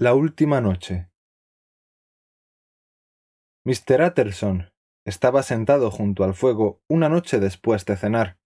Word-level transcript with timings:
La 0.00 0.14
última 0.14 0.60
noche. 0.60 1.10
Mr. 3.64 4.00
Utterson 4.06 4.70
estaba 5.04 5.42
sentado 5.42 5.90
junto 5.90 6.22
al 6.22 6.34
fuego 6.34 6.80
una 6.88 7.08
noche 7.08 7.40
después 7.40 7.84
de 7.84 7.96
cenar, 7.96 8.38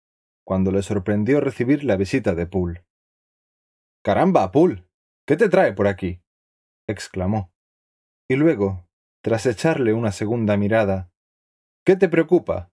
cuando 0.46 0.72
le 0.72 0.82
sorprendió 0.82 1.42
recibir 1.42 1.84
la 1.84 1.96
visita 1.96 2.34
de 2.34 2.46
Poole. 2.46 2.86
Caramba, 4.02 4.50
Poole. 4.50 4.88
¿Qué 5.26 5.36
te 5.36 5.50
trae 5.50 5.74
por 5.74 5.88
aquí? 5.88 6.22
exclamó. 6.88 7.52
Y 8.30 8.36
luego, 8.36 8.88
tras 9.22 9.44
echarle 9.44 9.92
una 9.92 10.10
segunda 10.10 10.56
mirada, 10.56 11.12
¿Qué 11.84 11.96
te 11.96 12.08
preocupa? 12.08 12.72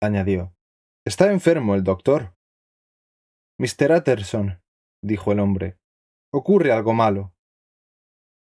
añadió. 0.00 0.56
Está 1.04 1.30
enfermo 1.30 1.74
el 1.74 1.84
doctor. 1.84 2.34
Mr. 3.58 3.92
Utterson, 3.98 4.62
dijo 5.02 5.30
el 5.30 5.40
hombre, 5.40 5.78
ocurre 6.32 6.72
algo 6.72 6.94
malo. 6.94 7.33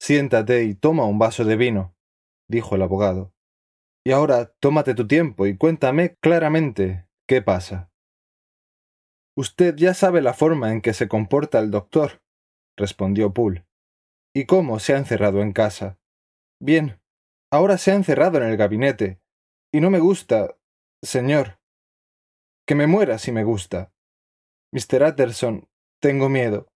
Siéntate 0.01 0.65
y 0.65 0.75
toma 0.75 1.05
un 1.05 1.19
vaso 1.19 1.45
de 1.45 1.57
vino, 1.57 1.95
dijo 2.49 2.77
el 2.77 2.83
abogado. 2.83 3.35
Y 4.05 4.13
ahora 4.13 4.53
tómate 4.61 4.95
tu 4.95 5.07
tiempo 5.07 5.47
y 5.47 5.57
cuéntame 5.57 6.17
claramente 6.21 7.07
qué 7.27 7.43
pasa. 7.43 7.91
Usted 9.37 9.77
ya 9.77 9.95
sabe 9.95 10.21
la 10.23 10.35
forma 10.35 10.73
en 10.73 10.81
que 10.81 10.95
se 10.95 11.07
comporta 11.07 11.61
el 11.61 11.71
doctor, 11.71 12.23
respondió 12.77 13.33
Poole, 13.33 13.67
y 14.35 14.47
cómo 14.47 14.81
se 14.81 14.95
ha 14.95 14.99
encerrado 14.99 15.43
en 15.43 15.53
casa. 15.53 15.99
Bien, 16.61 17.01
ahora 17.53 17.79
se 17.79 17.93
ha 17.93 17.95
encerrado 17.95 18.39
en 18.39 18.45
el 18.45 18.57
gabinete, 18.57 19.21
y 19.73 19.81
no 19.81 19.91
me 19.91 20.01
gusta, 20.01 20.57
señor. 21.03 21.61
Que 22.67 22.75
me 22.75 22.87
muera 22.87 23.19
si 23.19 23.31
me 23.31 23.45
gusta. 23.45 23.93
Mr. 24.73 25.05
Utterson, 25.05 25.69
tengo 26.01 26.29
miedo. 26.29 26.73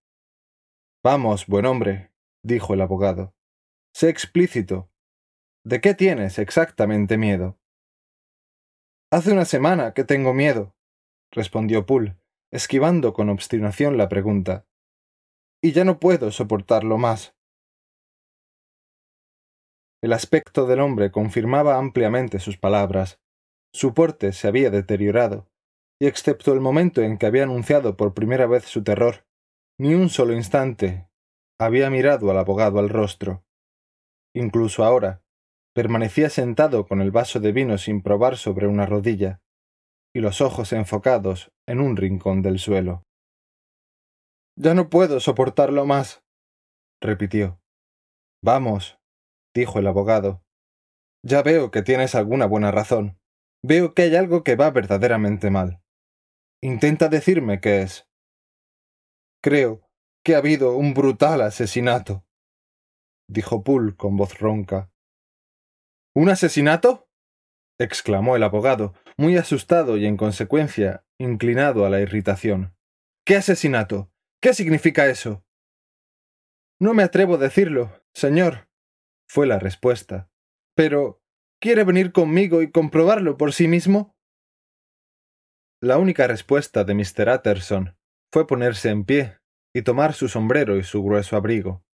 Vamos, 1.02 1.46
buen 1.48 1.66
hombre, 1.66 2.11
dijo 2.42 2.74
el 2.74 2.80
abogado. 2.80 3.34
Sé 3.94 4.08
explícito. 4.08 4.90
¿De 5.64 5.80
qué 5.80 5.94
tienes 5.94 6.38
exactamente 6.38 7.16
miedo? 7.16 7.58
Hace 9.12 9.32
una 9.32 9.44
semana 9.44 9.92
que 9.94 10.04
tengo 10.04 10.34
miedo, 10.34 10.74
respondió 11.30 11.86
Poole, 11.86 12.16
esquivando 12.50 13.12
con 13.12 13.28
obstinación 13.28 13.96
la 13.96 14.08
pregunta. 14.08 14.66
Y 15.62 15.72
ya 15.72 15.84
no 15.84 16.00
puedo 16.00 16.32
soportarlo 16.32 16.98
más. 16.98 17.36
El 20.02 20.12
aspecto 20.12 20.66
del 20.66 20.80
hombre 20.80 21.12
confirmaba 21.12 21.78
ampliamente 21.78 22.40
sus 22.40 22.58
palabras. 22.58 23.20
Su 23.72 23.94
porte 23.94 24.32
se 24.32 24.48
había 24.48 24.70
deteriorado, 24.70 25.48
y 26.00 26.06
excepto 26.06 26.52
el 26.52 26.60
momento 26.60 27.02
en 27.02 27.18
que 27.18 27.26
había 27.26 27.44
anunciado 27.44 27.96
por 27.96 28.14
primera 28.14 28.46
vez 28.46 28.64
su 28.64 28.82
terror, 28.82 29.26
ni 29.78 29.94
un 29.94 30.08
solo 30.08 30.32
instante 30.32 31.11
había 31.64 31.90
mirado 31.90 32.30
al 32.30 32.38
abogado 32.38 32.78
al 32.78 32.88
rostro. 32.88 33.44
Incluso 34.34 34.84
ahora, 34.84 35.22
permanecía 35.74 36.28
sentado 36.28 36.86
con 36.86 37.00
el 37.00 37.10
vaso 37.10 37.40
de 37.40 37.52
vino 37.52 37.78
sin 37.78 38.02
probar 38.02 38.36
sobre 38.36 38.66
una 38.66 38.86
rodilla, 38.86 39.40
y 40.14 40.20
los 40.20 40.40
ojos 40.40 40.72
enfocados 40.72 41.52
en 41.66 41.80
un 41.80 41.96
rincón 41.96 42.42
del 42.42 42.58
suelo. 42.58 43.04
Ya 44.58 44.74
no 44.74 44.90
puedo 44.90 45.20
soportarlo 45.20 45.86
más, 45.86 46.22
repitió. 47.00 47.60
Vamos, 48.44 48.98
dijo 49.54 49.78
el 49.78 49.86
abogado. 49.86 50.42
Ya 51.24 51.42
veo 51.42 51.70
que 51.70 51.82
tienes 51.82 52.14
alguna 52.14 52.46
buena 52.46 52.70
razón. 52.70 53.18
Veo 53.62 53.94
que 53.94 54.02
hay 54.02 54.16
algo 54.16 54.42
que 54.42 54.56
va 54.56 54.70
verdaderamente 54.70 55.50
mal. 55.50 55.80
Intenta 56.60 57.08
decirme 57.08 57.60
qué 57.60 57.82
es. 57.82 58.08
Creo 59.40 59.88
que 60.24 60.34
ha 60.34 60.38
habido 60.38 60.76
un 60.76 60.94
brutal 60.94 61.40
asesinato, 61.40 62.24
dijo 63.28 63.64
Poole 63.64 63.96
con 63.96 64.16
voz 64.16 64.38
ronca. 64.38 64.92
¿Un 66.14 66.28
asesinato? 66.28 67.08
exclamó 67.78 68.36
el 68.36 68.42
abogado, 68.44 68.94
muy 69.16 69.36
asustado 69.36 69.96
y 69.96 70.06
en 70.06 70.16
consecuencia 70.16 71.04
inclinado 71.18 71.84
a 71.84 71.90
la 71.90 72.00
irritación. 72.00 72.76
¿Qué 73.24 73.36
asesinato? 73.36 74.12
¿Qué 74.40 74.54
significa 74.54 75.06
eso? 75.06 75.44
No 76.78 76.94
me 76.94 77.02
atrevo 77.02 77.34
a 77.34 77.38
decirlo, 77.38 78.04
señor, 78.12 78.68
fue 79.28 79.46
la 79.46 79.58
respuesta. 79.58 80.30
Pero, 80.74 81.22
¿quiere 81.60 81.84
venir 81.84 82.12
conmigo 82.12 82.62
y 82.62 82.70
comprobarlo 82.70 83.36
por 83.36 83.52
sí 83.52 83.68
mismo? 83.68 84.16
La 85.80 85.98
única 85.98 86.26
respuesta 86.26 86.84
de 86.84 86.94
Mr. 86.94 87.28
Utterson 87.28 87.96
fue 88.32 88.46
ponerse 88.46 88.90
en 88.90 89.04
pie 89.04 89.41
y 89.74 89.82
tomar 89.82 90.12
su 90.12 90.28
sombrero 90.28 90.76
y 90.76 90.82
su 90.82 91.02
grueso 91.02 91.36
abrigo. 91.36 91.84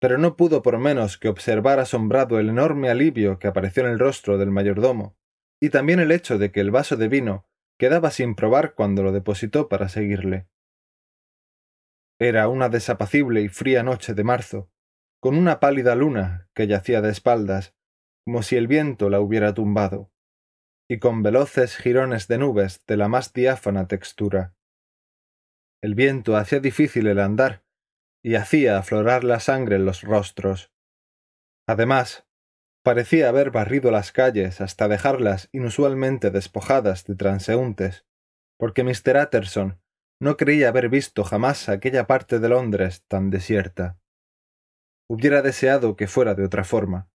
Pero 0.00 0.18
no 0.18 0.36
pudo 0.36 0.62
por 0.62 0.78
menos 0.78 1.18
que 1.18 1.28
observar 1.28 1.80
asombrado 1.80 2.38
el 2.38 2.50
enorme 2.50 2.90
alivio 2.90 3.38
que 3.38 3.48
apareció 3.48 3.84
en 3.84 3.90
el 3.90 3.98
rostro 3.98 4.38
del 4.38 4.50
mayordomo, 4.50 5.16
y 5.60 5.70
también 5.70 6.00
el 6.00 6.12
hecho 6.12 6.38
de 6.38 6.52
que 6.52 6.60
el 6.60 6.70
vaso 6.70 6.96
de 6.96 7.08
vino 7.08 7.48
quedaba 7.78 8.10
sin 8.10 8.34
probar 8.34 8.74
cuando 8.74 9.02
lo 9.02 9.12
depositó 9.12 9.68
para 9.68 9.88
seguirle. 9.88 10.48
Era 12.20 12.48
una 12.48 12.68
desapacible 12.68 13.42
y 13.42 13.48
fría 13.48 13.82
noche 13.82 14.14
de 14.14 14.24
marzo, 14.24 14.70
con 15.20 15.36
una 15.36 15.60
pálida 15.60 15.94
luna 15.94 16.48
que 16.54 16.66
yacía 16.66 17.00
de 17.00 17.10
espaldas, 17.10 17.74
como 18.24 18.42
si 18.42 18.56
el 18.56 18.66
viento 18.66 19.08
la 19.08 19.20
hubiera 19.20 19.54
tumbado, 19.54 20.12
y 20.88 20.98
con 20.98 21.22
veloces 21.22 21.76
jirones 21.76 22.28
de 22.28 22.38
nubes 22.38 22.84
de 22.86 22.96
la 22.96 23.08
más 23.08 23.32
diáfana 23.32 23.86
textura. 23.88 24.54
El 25.80 25.94
viento 25.94 26.36
hacía 26.36 26.58
difícil 26.58 27.06
el 27.06 27.20
andar 27.20 27.62
y 28.22 28.34
hacía 28.34 28.78
aflorar 28.78 29.22
la 29.22 29.38
sangre 29.38 29.76
en 29.76 29.84
los 29.84 30.02
rostros. 30.02 30.72
Además, 31.68 32.26
parecía 32.82 33.28
haber 33.28 33.50
barrido 33.50 33.90
las 33.90 34.10
calles 34.10 34.60
hasta 34.60 34.88
dejarlas 34.88 35.48
inusualmente 35.52 36.30
despojadas 36.30 37.04
de 37.04 37.14
transeúntes, 37.14 38.06
porque 38.58 38.82
Mr. 38.82 39.22
Utterson 39.22 39.80
no 40.20 40.36
creía 40.36 40.68
haber 40.70 40.88
visto 40.88 41.22
jamás 41.22 41.68
aquella 41.68 42.08
parte 42.08 42.40
de 42.40 42.48
Londres 42.48 43.04
tan 43.06 43.30
desierta. 43.30 44.00
Hubiera 45.08 45.42
deseado 45.42 45.94
que 45.94 46.08
fuera 46.08 46.34
de 46.34 46.44
otra 46.44 46.64
forma. 46.64 47.08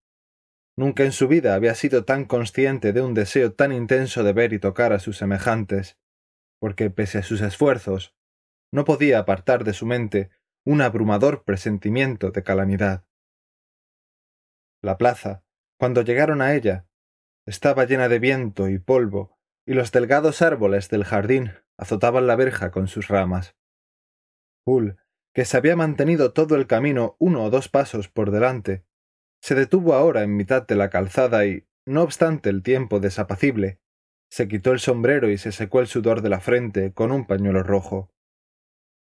Nunca 0.78 1.04
en 1.04 1.12
su 1.12 1.28
vida 1.28 1.54
había 1.54 1.76
sido 1.76 2.06
tan 2.06 2.26
consciente 2.26 2.94
de 2.94 3.02
un 3.02 3.14
deseo 3.14 3.54
tan 3.54 3.74
intenso 3.74 4.24
de 4.24 4.34
ver 4.34 4.54
y 4.54 4.60
tocar 4.60 4.94
a 4.94 5.00
sus 5.00 5.18
semejantes, 5.18 6.00
porque 6.60 6.90
pese 6.90 7.20
a 7.20 7.24
sus 7.24 7.42
esfuerzos, 7.42 8.16
no 8.74 8.86
podía 8.86 9.20
apartar 9.20 9.64
de 9.64 9.74
su 9.74 9.86
mente 9.86 10.32
un 10.66 10.82
abrumador 10.82 11.44
presentimiento 11.44 12.32
de 12.32 12.42
calamidad. 12.42 13.06
La 14.82 14.98
plaza, 14.98 15.44
cuando 15.78 16.02
llegaron 16.02 16.42
a 16.42 16.56
ella, 16.56 16.88
estaba 17.46 17.86
llena 17.86 18.10
de 18.10 18.18
viento 18.18 18.70
y 18.70 18.80
polvo, 18.80 19.38
y 19.68 19.76
los 19.76 19.92
delgados 19.92 20.42
árboles 20.42 20.90
del 20.90 21.04
jardín 21.04 21.52
azotaban 21.78 22.26
la 22.26 22.36
verja 22.36 22.72
con 22.72 22.88
sus 22.88 23.10
ramas. 23.10 23.56
Hull, 24.66 24.98
que 25.36 25.46
se 25.46 25.56
había 25.56 25.76
mantenido 25.76 26.34
todo 26.34 26.56
el 26.56 26.66
camino 26.66 27.16
uno 27.20 27.44
o 27.44 27.52
dos 27.52 27.70
pasos 27.70 28.10
por 28.10 28.32
delante, 28.32 28.86
se 29.40 29.54
detuvo 29.54 29.94
ahora 29.94 30.24
en 30.24 30.36
mitad 30.36 30.66
de 30.66 30.76
la 30.76 30.90
calzada 30.90 31.46
y, 31.46 31.68
no 31.86 32.02
obstante 32.02 32.50
el 32.50 32.64
tiempo 32.64 33.00
desapacible, 33.00 33.80
se 34.32 34.48
quitó 34.48 34.72
el 34.72 34.80
sombrero 34.80 35.30
y 35.30 35.38
se 35.38 35.52
secó 35.52 35.80
el 35.80 35.86
sudor 35.86 36.24
de 36.24 36.30
la 36.30 36.40
frente 36.40 36.92
con 36.92 37.12
un 37.12 37.28
pañuelo 37.28 37.62
rojo 37.62 38.13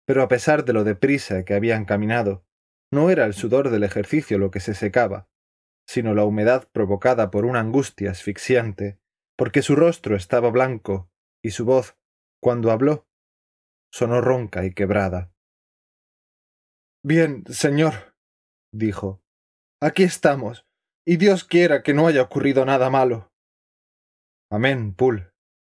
pero 0.09 0.23
a 0.23 0.27
pesar 0.27 0.65
de 0.65 0.73
lo 0.73 0.83
deprisa 0.83 1.45
que 1.45 1.53
habían 1.53 1.85
caminado, 1.85 2.43
no 2.91 3.11
era 3.11 3.25
el 3.25 3.35
sudor 3.35 3.69
del 3.69 3.83
ejercicio 3.83 4.39
lo 4.39 4.49
que 4.49 4.59
se 4.59 4.73
secaba, 4.73 5.29
sino 5.87 6.15
la 6.15 6.23
humedad 6.23 6.67
provocada 6.71 7.29
por 7.29 7.45
una 7.45 7.59
angustia 7.59 8.09
asfixiante, 8.09 8.99
porque 9.37 9.61
su 9.61 9.75
rostro 9.75 10.15
estaba 10.15 10.49
blanco 10.49 11.11
y 11.45 11.51
su 11.51 11.63
voz, 11.63 11.95
cuando 12.41 12.71
habló, 12.71 13.07
sonó 13.93 14.19
ronca 14.19 14.65
y 14.65 14.73
quebrada. 14.73 15.31
Bien, 17.05 17.43
señor, 17.45 18.15
dijo, 18.73 19.21
aquí 19.79 20.01
estamos, 20.01 20.65
y 21.07 21.17
Dios 21.17 21.43
quiera 21.43 21.83
que 21.83 21.93
no 21.93 22.07
haya 22.07 22.23
ocurrido 22.23 22.65
nada 22.65 22.89
malo. 22.89 23.31
Amén, 24.51 24.95
Poole, 24.95 25.29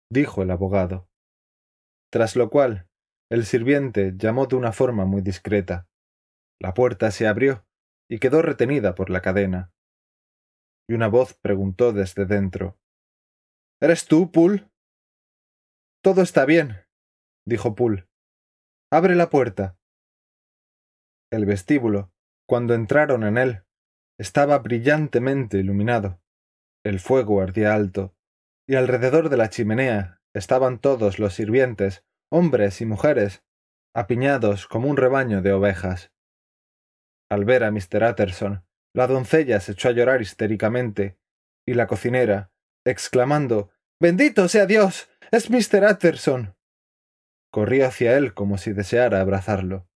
dijo 0.09 0.41
el 0.41 0.51
abogado. 0.51 1.09
Tras 2.09 2.37
lo 2.37 2.49
cual 2.49 2.87
el 3.31 3.45
sirviente 3.45 4.13
llamó 4.17 4.45
de 4.45 4.57
una 4.57 4.73
forma 4.73 5.05
muy 5.05 5.21
discreta. 5.21 5.87
La 6.59 6.73
puerta 6.73 7.11
se 7.11 7.27
abrió 7.27 7.65
y 8.09 8.19
quedó 8.19 8.41
retenida 8.41 8.93
por 8.93 9.09
la 9.09 9.21
cadena. 9.21 9.71
Y 10.89 10.95
una 10.95 11.07
voz 11.07 11.33
preguntó 11.33 11.93
desde 11.93 12.25
dentro 12.25 12.77
¿Eres 13.79 14.05
tú, 14.05 14.33
Poole? 14.33 14.69
Todo 16.03 16.21
está 16.21 16.43
bien, 16.43 16.75
dijo 17.47 17.73
Poole. 17.73 18.09
Abre 18.91 19.15
la 19.15 19.29
puerta. 19.29 19.79
El 21.31 21.45
vestíbulo, 21.45 22.11
cuando 22.45 22.73
entraron 22.73 23.23
en 23.23 23.37
él, 23.37 23.63
estaba 24.19 24.59
brillantemente 24.59 25.57
iluminado. 25.57 26.21
El 26.83 26.99
fuego 26.99 27.39
ardía 27.41 27.73
alto, 27.73 28.13
y 28.67 28.75
alrededor 28.75 29.29
de 29.29 29.37
la 29.37 29.49
chimenea 29.49 30.21
estaban 30.33 30.79
todos 30.79 31.17
los 31.17 31.33
sirvientes 31.33 32.03
hombres 32.31 32.81
y 32.81 32.85
mujeres, 32.85 33.43
apiñados 33.93 34.67
como 34.67 34.87
un 34.87 34.97
rebaño 34.97 35.41
de 35.41 35.51
ovejas. 35.51 36.11
Al 37.29 37.45
ver 37.45 37.63
a 37.63 37.71
Mr. 37.71 38.03
Utterson, 38.09 38.65
la 38.93 39.07
doncella 39.07 39.59
se 39.59 39.73
echó 39.73 39.89
a 39.89 39.91
llorar 39.91 40.21
histéricamente, 40.21 41.17
y 41.67 41.73
la 41.73 41.87
cocinera, 41.87 42.51
exclamando 42.85 43.71
Bendito 44.01 44.47
sea 44.47 44.65
Dios. 44.65 45.09
es 45.31 45.49
Mr. 45.49 45.83
Utterson. 45.91 46.55
corrió 47.51 47.85
hacia 47.85 48.17
él 48.17 48.33
como 48.33 48.57
si 48.57 48.73
deseara 48.73 49.21
abrazarlo. 49.21 49.87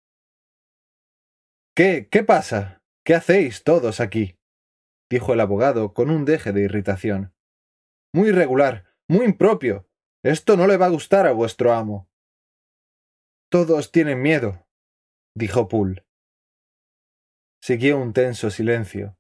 ¿Qué? 1.76 2.08
¿Qué 2.10 2.24
pasa? 2.24 2.84
¿Qué 3.06 3.16
hacéis 3.16 3.64
todos 3.64 4.00
aquí? 4.00 4.38
dijo 5.10 5.34
el 5.34 5.40
abogado 5.40 5.94
con 5.94 6.10
un 6.10 6.26
deje 6.26 6.52
de 6.52 6.62
irritación. 6.62 7.34
Muy 8.14 8.30
irregular, 8.30 8.86
muy 9.08 9.26
impropio. 9.26 9.88
Esto 10.24 10.58
no 10.58 10.68
le 10.68 10.78
va 10.78 10.88
a 10.88 10.90
gustar 10.90 11.28
a 11.28 11.32
vuestro 11.32 11.74
amo. 11.74 12.10
Todos 13.56 13.90
tienen 13.90 14.22
miedo, 14.22 14.68
dijo 15.34 15.70
Poole. 15.70 16.06
Siguió 17.64 17.98
un 17.98 18.12
tenso 18.12 18.50
silencio. 18.50 19.18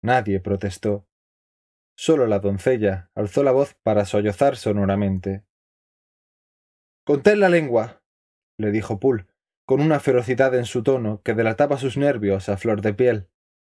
Nadie 0.00 0.38
protestó. 0.38 1.04
Solo 1.98 2.28
la 2.28 2.38
doncella 2.38 3.10
alzó 3.16 3.42
la 3.42 3.50
voz 3.50 3.74
para 3.82 4.04
sollozar 4.04 4.56
sonoramente. 4.56 5.44
Conté 7.04 7.34
la 7.34 7.48
lengua, 7.48 8.04
le 8.60 8.70
dijo 8.70 9.00
Poole, 9.00 9.26
con 9.66 9.80
una 9.80 9.98
ferocidad 9.98 10.54
en 10.54 10.64
su 10.64 10.84
tono 10.84 11.20
que 11.24 11.34
delataba 11.34 11.78
sus 11.78 11.96
nervios 11.96 12.48
a 12.48 12.56
flor 12.56 12.80
de 12.80 12.94
piel, 12.94 13.28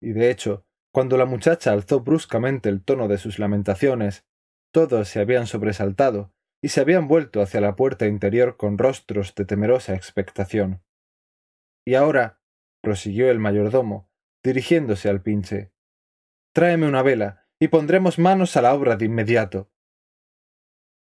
y 0.02 0.10
de 0.10 0.28
hecho, 0.28 0.66
cuando 0.92 1.16
la 1.18 1.24
muchacha 1.24 1.70
alzó 1.70 2.00
bruscamente 2.00 2.68
el 2.68 2.82
tono 2.82 3.06
de 3.06 3.18
sus 3.18 3.38
lamentaciones, 3.38 4.26
todos 4.72 5.06
se 5.06 5.20
habían 5.20 5.46
sobresaltado 5.46 6.34
y 6.64 6.70
se 6.70 6.80
habían 6.80 7.08
vuelto 7.08 7.42
hacia 7.42 7.60
la 7.60 7.76
puerta 7.76 8.06
interior 8.06 8.56
con 8.56 8.78
rostros 8.78 9.34
de 9.34 9.44
temerosa 9.44 9.94
expectación. 9.94 10.82
Y 11.86 11.94
ahora, 11.94 12.40
prosiguió 12.82 13.30
el 13.30 13.38
mayordomo, 13.38 14.08
dirigiéndose 14.42 15.10
al 15.10 15.20
pinche, 15.20 15.74
tráeme 16.54 16.88
una 16.88 17.02
vela 17.02 17.46
y 17.60 17.68
pondremos 17.68 18.18
manos 18.18 18.56
a 18.56 18.62
la 18.62 18.72
obra 18.72 18.96
de 18.96 19.04
inmediato. 19.04 19.70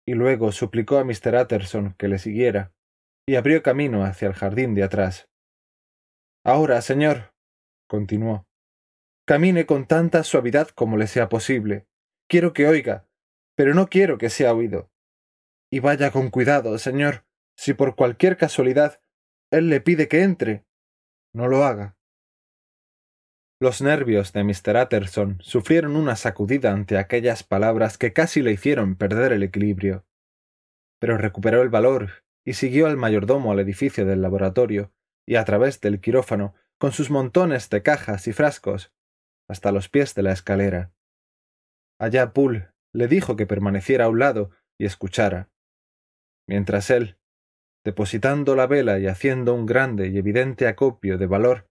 Y 0.07 0.13
luego 0.13 0.51
suplicó 0.51 0.99
a 0.99 1.03
Mr. 1.03 1.41
Utterson 1.41 1.95
que 1.97 2.09
le 2.09 2.19
siguiera, 2.19 2.75
y 3.27 3.35
abrió 3.35 3.63
camino 3.63 4.03
hacia 4.03 4.27
el 4.27 4.35
jardín 4.35 4.75
de 4.75 4.83
atrás. 4.83 5.31
Ahora, 6.45 6.79
señor, 6.83 7.33
continuó, 7.87 8.47
camine 9.25 9.65
con 9.65 9.87
tanta 9.87 10.23
suavidad 10.23 10.67
como 10.67 10.95
le 10.95 11.07
sea 11.07 11.27
posible. 11.27 11.87
Quiero 12.29 12.53
que 12.53 12.67
oiga, 12.67 13.09
pero 13.55 13.73
no 13.73 13.87
quiero 13.87 14.19
que 14.19 14.29
sea 14.29 14.53
oído. 14.53 14.88
Y 15.71 15.79
vaya 15.79 16.11
con 16.11 16.29
cuidado, 16.29 16.77
señor, 16.77 17.25
si 17.55 17.73
por 17.73 17.95
cualquier 17.95 18.37
casualidad 18.37 19.01
él 19.51 19.69
le 19.69 19.81
pide 19.81 20.07
que 20.07 20.23
entre, 20.23 20.65
no 21.33 21.47
lo 21.47 21.63
haga. 21.63 21.97
Los 23.61 23.81
nervios 23.81 24.31
de 24.31 24.43
Mr. 24.43 24.77
Utterson 24.81 25.37
sufrieron 25.41 25.95
una 25.95 26.15
sacudida 26.15 26.71
ante 26.71 26.97
aquellas 26.97 27.43
palabras 27.43 27.97
que 27.97 28.13
casi 28.13 28.41
le 28.41 28.53
hicieron 28.53 28.95
perder 28.95 29.33
el 29.33 29.43
equilibrio. 29.43 30.05
Pero 30.99 31.17
recuperó 31.17 31.61
el 31.61 31.69
valor 31.69 32.23
y 32.45 32.53
siguió 32.53 32.87
al 32.87 32.95
mayordomo 32.95 33.51
al 33.51 33.59
edificio 33.59 34.05
del 34.05 34.21
laboratorio 34.21 34.93
y 35.27 35.35
a 35.35 35.43
través 35.43 35.81
del 35.81 35.99
quirófano 35.99 36.55
con 36.77 36.93
sus 36.93 37.09
montones 37.09 37.69
de 37.69 37.83
cajas 37.83 38.27
y 38.27 38.33
frascos 38.33 38.93
hasta 39.49 39.71
los 39.71 39.89
pies 39.89 40.15
de 40.15 40.23
la 40.23 40.31
escalera. 40.31 40.93
Allá 41.99 42.31
Poole 42.31 42.69
le 42.93 43.07
dijo 43.07 43.35
que 43.35 43.45
permaneciera 43.45 44.05
a 44.05 44.09
un 44.09 44.19
lado 44.19 44.51
y 44.77 44.85
escuchara, 44.85 45.49
mientras 46.49 46.89
él, 46.89 47.19
depositando 47.85 48.55
la 48.55 48.65
vela 48.65 48.97
y 48.97 49.05
haciendo 49.05 49.53
un 49.53 49.67
grande 49.67 50.07
y 50.07 50.17
evidente 50.17 50.67
acopio 50.67 51.19
de 51.19 51.27
valor, 51.27 51.69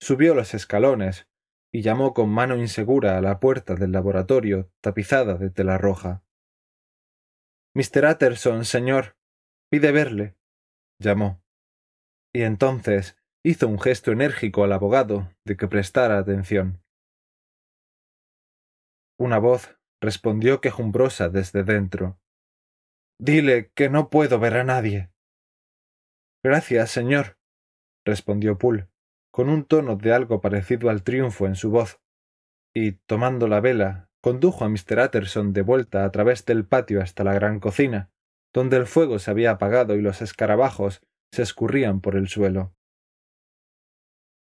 subió 0.00 0.34
los 0.34 0.52
escalones 0.52 1.26
y 1.72 1.80
llamó 1.80 2.12
con 2.12 2.28
mano 2.28 2.56
insegura 2.58 3.16
a 3.16 3.22
la 3.22 3.40
puerta 3.40 3.74
del 3.74 3.90
laboratorio 3.90 4.70
tapizada 4.82 5.36
de 5.36 5.48
tela 5.48 5.78
roja. 5.78 6.22
Mr. 7.74 8.04
Utterson, 8.12 8.66
señor, 8.66 9.16
pide 9.70 9.92
verle. 9.92 10.36
llamó. 11.00 11.42
Y 12.34 12.42
entonces 12.42 13.16
hizo 13.42 13.66
un 13.66 13.80
gesto 13.80 14.12
enérgico 14.12 14.62
al 14.62 14.72
abogado 14.72 15.30
de 15.46 15.56
que 15.56 15.68
prestara 15.68 16.18
atención. 16.18 16.84
Una 19.18 19.38
voz 19.38 19.74
respondió 20.02 20.60
quejumbrosa 20.60 21.30
desde 21.30 21.64
dentro. 21.64 22.21
Dile 23.24 23.70
que 23.76 23.88
no 23.88 24.10
puedo 24.10 24.40
ver 24.40 24.56
a 24.56 24.64
nadie. 24.64 25.12
Gracias, 26.42 26.90
señor, 26.90 27.38
respondió 28.04 28.58
Poole, 28.58 28.88
con 29.30 29.48
un 29.48 29.64
tono 29.64 29.94
de 29.94 30.12
algo 30.12 30.40
parecido 30.40 30.90
al 30.90 31.04
triunfo 31.04 31.46
en 31.46 31.54
su 31.54 31.70
voz, 31.70 32.00
y, 32.74 32.94
tomando 33.06 33.46
la 33.46 33.60
vela, 33.60 34.10
condujo 34.20 34.64
a 34.64 34.68
Mr. 34.68 34.98
Utterson 35.04 35.52
de 35.52 35.62
vuelta 35.62 36.04
a 36.04 36.10
través 36.10 36.44
del 36.46 36.66
patio 36.66 37.00
hasta 37.00 37.22
la 37.22 37.32
gran 37.32 37.60
cocina, 37.60 38.10
donde 38.52 38.76
el 38.76 38.88
fuego 38.88 39.20
se 39.20 39.30
había 39.30 39.52
apagado 39.52 39.94
y 39.94 40.02
los 40.02 40.20
escarabajos 40.20 41.00
se 41.30 41.42
escurrían 41.42 42.00
por 42.00 42.16
el 42.16 42.26
suelo. 42.26 42.74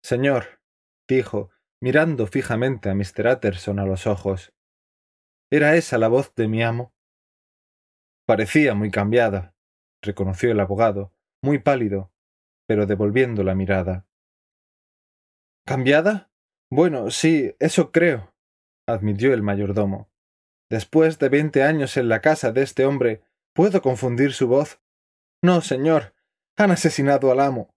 Señor, 0.01 0.61
dijo, 1.05 1.49
mirando 1.81 2.27
fijamente 2.27 2.89
a 2.89 2.95
Mr. 2.95 3.27
Utterson 3.27 3.79
a 3.79 3.85
los 3.85 4.07
ojos. 4.07 4.53
¿Era 5.51 5.75
esa 5.75 5.97
la 5.97 6.07
voz 6.07 6.33
de 6.35 6.47
mi 6.47 6.63
amo? 6.63 6.92
Parecía 8.25 8.73
muy 8.73 8.89
cambiada, 8.89 9.53
reconoció 10.01 10.51
el 10.51 10.59
abogado, 10.59 11.13
muy 11.41 11.59
pálido, 11.59 12.11
pero 12.67 12.85
devolviendo 12.85 13.43
la 13.43 13.55
mirada. 13.55 14.05
¿Cambiada? 15.65 16.31
Bueno, 16.71 17.11
sí, 17.11 17.55
eso 17.59 17.91
creo, 17.91 18.33
admitió 18.87 19.33
el 19.33 19.43
mayordomo. 19.43 20.09
Después 20.69 21.19
de 21.19 21.29
veinte 21.29 21.63
años 21.63 21.97
en 21.97 22.09
la 22.09 22.21
casa 22.21 22.51
de 22.51 22.63
este 22.63 22.85
hombre, 22.85 23.21
¿puedo 23.53 23.81
confundir 23.81 24.33
su 24.33 24.47
voz? 24.47 24.81
No, 25.43 25.61
señor. 25.61 26.13
Han 26.57 26.71
asesinado 26.71 27.31
al 27.31 27.39
amo. 27.39 27.75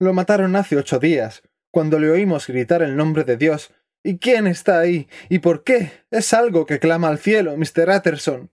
Lo 0.00 0.12
mataron 0.12 0.56
hace 0.56 0.76
ocho 0.76 0.98
días, 0.98 1.42
cuando 1.70 1.98
le 1.98 2.10
oímos 2.10 2.46
gritar 2.46 2.82
el 2.82 2.96
nombre 2.96 3.24
de 3.24 3.36
Dios. 3.36 3.72
¿Y 4.02 4.18
quién 4.18 4.46
está 4.46 4.80
ahí? 4.80 5.08
¿Y 5.28 5.38
por 5.38 5.62
qué? 5.62 5.92
Es 6.10 6.32
algo 6.32 6.66
que 6.66 6.78
clama 6.78 7.08
al 7.08 7.18
cielo, 7.18 7.56
Mr. 7.56 7.88
Utterson. 7.96 8.50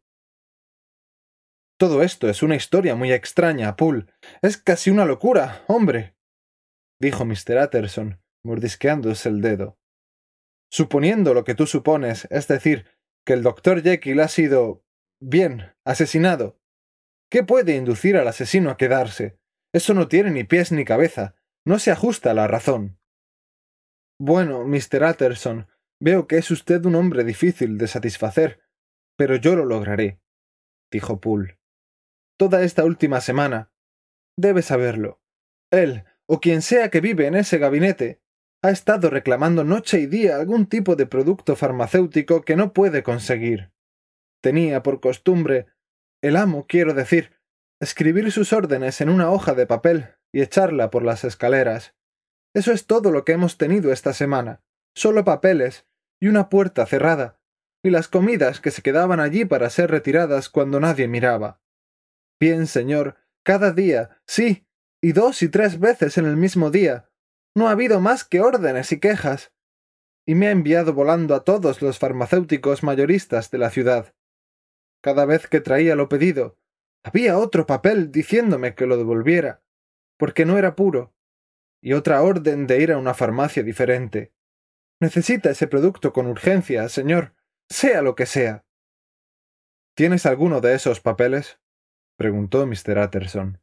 Todo 1.79 2.03
esto 2.03 2.27
es 2.27 2.43
una 2.43 2.57
historia 2.57 2.93
muy 2.95 3.13
extraña, 3.13 3.77
Poole. 3.77 4.05
Es 4.41 4.57
casi 4.57 4.89
una 4.89 5.05
locura, 5.05 5.63
hombre. 5.69 6.13
dijo 6.99 7.23
Mr. 7.23 7.57
Utterson, 7.63 8.21
mordisqueándose 8.43 9.29
el 9.29 9.39
dedo. 9.39 9.79
Suponiendo 10.69 11.33
lo 11.33 11.45
que 11.45 11.55
tú 11.55 11.67
supones, 11.67 12.27
es 12.31 12.49
decir, 12.49 12.85
que 13.25 13.31
el 13.31 13.43
doctor 13.43 13.81
Jekyll 13.81 14.19
ha 14.19 14.27
sido. 14.27 14.83
bien, 15.21 15.73
asesinado. 15.85 16.59
¿Qué 17.31 17.43
puede 17.43 17.77
inducir 17.77 18.17
al 18.17 18.27
asesino 18.27 18.71
a 18.71 18.75
quedarse? 18.75 19.39
Eso 19.73 19.93
no 19.93 20.09
tiene 20.09 20.31
ni 20.31 20.43
pies 20.43 20.73
ni 20.73 20.83
cabeza. 20.83 21.35
No 21.65 21.79
se 21.79 21.91
ajusta 21.91 22.31
a 22.31 22.33
la 22.33 22.47
razón. 22.47 22.99
Bueno, 24.19 24.65
Mr. 24.67 25.05
Utterson, 25.09 25.69
veo 26.01 26.27
que 26.27 26.39
es 26.39 26.51
usted 26.51 26.83
un 26.83 26.95
hombre 26.95 27.23
difícil 27.23 27.77
de 27.77 27.87
satisfacer, 27.87 28.59
pero 29.17 29.37
yo 29.37 29.55
lo 29.55 29.63
lograré, 29.63 30.19
dijo 30.91 31.21
Poole 31.21 31.58
toda 32.39 32.63
esta 32.63 32.85
última 32.85 33.19
semana. 33.19 33.69
Debe 34.37 34.61
saberlo. 34.61 35.21
Él, 35.71 36.05
o 36.25 36.39
quien 36.39 36.61
sea 36.61 36.89
que 36.89 37.01
vive 37.01 37.27
en 37.27 37.35
ese 37.35 37.57
gabinete, 37.57 38.21
ha 38.63 38.71
estado 38.71 39.09
reclamando 39.09 39.65
noche 39.65 39.99
y 39.99 40.05
día 40.05 40.37
algún 40.37 40.65
tipo 40.65 40.95
de 40.95 41.05
producto 41.05 41.57
farmacéutico 41.57 42.43
que 42.43 42.55
no 42.55 42.71
puede 42.71 43.03
conseguir. 43.03 43.71
Tenía 44.41 44.83
por 44.83 45.01
costumbre, 45.01 45.67
el 46.21 46.37
amo, 46.37 46.65
quiero 46.65 46.93
decir, 46.93 47.37
escribir 47.81 48.31
sus 48.31 48.53
órdenes 48.53 49.01
en 49.01 49.09
una 49.09 49.31
hoja 49.31 49.53
de 49.53 49.67
papel 49.67 50.15
y 50.33 50.41
echarla 50.41 50.89
por 50.89 51.03
las 51.03 51.25
escaleras. 51.25 51.93
Eso 52.55 52.71
es 52.71 52.87
todo 52.87 53.11
lo 53.11 53.25
que 53.25 53.33
hemos 53.33 53.57
tenido 53.57 53.91
esta 53.91 54.13
semana, 54.13 54.61
solo 54.95 55.25
papeles 55.25 55.87
y 56.21 56.27
una 56.27 56.47
puerta 56.47 56.85
cerrada, 56.85 57.37
y 57.83 57.89
las 57.89 58.07
comidas 58.07 58.61
que 58.61 58.71
se 58.71 58.81
quedaban 58.81 59.19
allí 59.19 59.43
para 59.43 59.69
ser 59.69 59.91
retiradas 59.91 60.49
cuando 60.49 60.79
nadie 60.79 61.09
miraba. 61.09 61.59
Bien, 62.39 62.67
señor, 62.67 63.17
cada 63.43 63.71
día, 63.71 64.21
sí, 64.25 64.65
y 65.01 65.11
dos 65.11 65.41
y 65.41 65.49
tres 65.49 65.79
veces 65.79 66.17
en 66.17 66.25
el 66.25 66.37
mismo 66.37 66.71
día. 66.71 67.09
No 67.55 67.67
ha 67.67 67.71
habido 67.71 67.99
más 67.99 68.23
que 68.23 68.41
órdenes 68.41 68.91
y 68.91 68.99
quejas. 68.99 69.51
Y 70.25 70.35
me 70.35 70.47
ha 70.47 70.51
enviado 70.51 70.93
volando 70.93 71.35
a 71.35 71.43
todos 71.43 71.81
los 71.81 71.99
farmacéuticos 71.99 72.83
mayoristas 72.83 73.51
de 73.51 73.57
la 73.57 73.69
ciudad. 73.69 74.13
Cada 75.01 75.25
vez 75.25 75.47
que 75.47 75.59
traía 75.59 75.95
lo 75.95 76.07
pedido, 76.07 76.57
había 77.03 77.37
otro 77.37 77.65
papel 77.65 78.11
diciéndome 78.11 78.75
que 78.75 78.85
lo 78.85 78.97
devolviera, 78.97 79.63
porque 80.17 80.45
no 80.45 80.57
era 80.57 80.75
puro, 80.75 81.13
y 81.81 81.93
otra 81.93 82.21
orden 82.21 82.67
de 82.67 82.81
ir 82.81 82.91
a 82.91 82.97
una 82.97 83.13
farmacia 83.13 83.63
diferente. 83.63 84.33
Necesita 85.01 85.49
ese 85.49 85.67
producto 85.67 86.11
con 86.11 86.27
urgencia, 86.27 86.87
señor, 86.89 87.33
sea 87.69 88.01
lo 88.01 88.15
que 88.15 88.25
sea. 88.25 88.65
¿Tienes 89.95 90.25
alguno 90.25 90.61
de 90.61 90.75
esos 90.75 90.99
papeles? 90.99 91.58
Preguntó 92.19 92.67
Mr. 92.67 92.97
Utterson. 92.97 93.61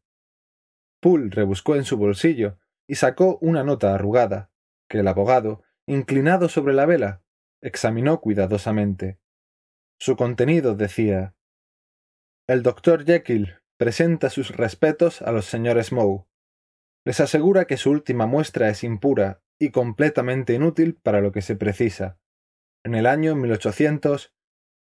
Poole 1.02 1.28
rebuscó 1.28 1.76
en 1.76 1.84
su 1.84 1.98
bolsillo 1.98 2.58
y 2.88 2.94
sacó 2.94 3.36
una 3.42 3.62
nota 3.62 3.94
arrugada, 3.94 4.50
que 4.88 5.00
el 5.00 5.08
abogado, 5.08 5.62
inclinado 5.86 6.48
sobre 6.48 6.72
la 6.72 6.86
vela, 6.86 7.22
examinó 7.60 8.22
cuidadosamente. 8.22 9.20
Su 10.00 10.16
contenido 10.16 10.74
decía 10.74 11.36
El 12.48 12.62
doctor 12.62 13.04
Jekyll 13.04 13.60
presenta 13.76 14.30
sus 14.30 14.56
respetos 14.56 15.20
a 15.20 15.32
los 15.32 15.44
señores 15.44 15.92
Moe. 15.92 16.24
Les 17.04 17.20
asegura 17.20 17.66
que 17.66 17.76
su 17.76 17.90
última 17.90 18.26
muestra 18.26 18.70
es 18.70 18.84
impura 18.84 19.42
y 19.58 19.70
completamente 19.70 20.54
inútil 20.54 20.94
para 20.94 21.20
lo 21.20 21.30
que 21.30 21.42
se 21.42 21.56
precisa. 21.56 22.18
En 22.84 22.94
el 22.94 23.04
año 23.04 23.34
1800, 23.36 24.34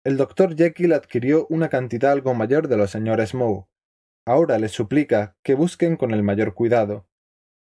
el 0.08 0.16
doctor 0.16 0.56
Jekyll 0.56 0.94
adquirió 0.94 1.48
una 1.50 1.68
cantidad 1.68 2.14
algo 2.14 2.34
mayor 2.34 2.70
de 2.70 2.78
los 2.78 2.92
señores 2.92 3.34
Moe. 3.34 3.66
Ahora 4.26 4.58
les 4.58 4.72
suplica 4.72 5.36
que 5.44 5.54
busquen 5.54 5.98
con 5.98 6.12
el 6.12 6.24
mayor 6.24 6.54
cuidado, 6.54 7.10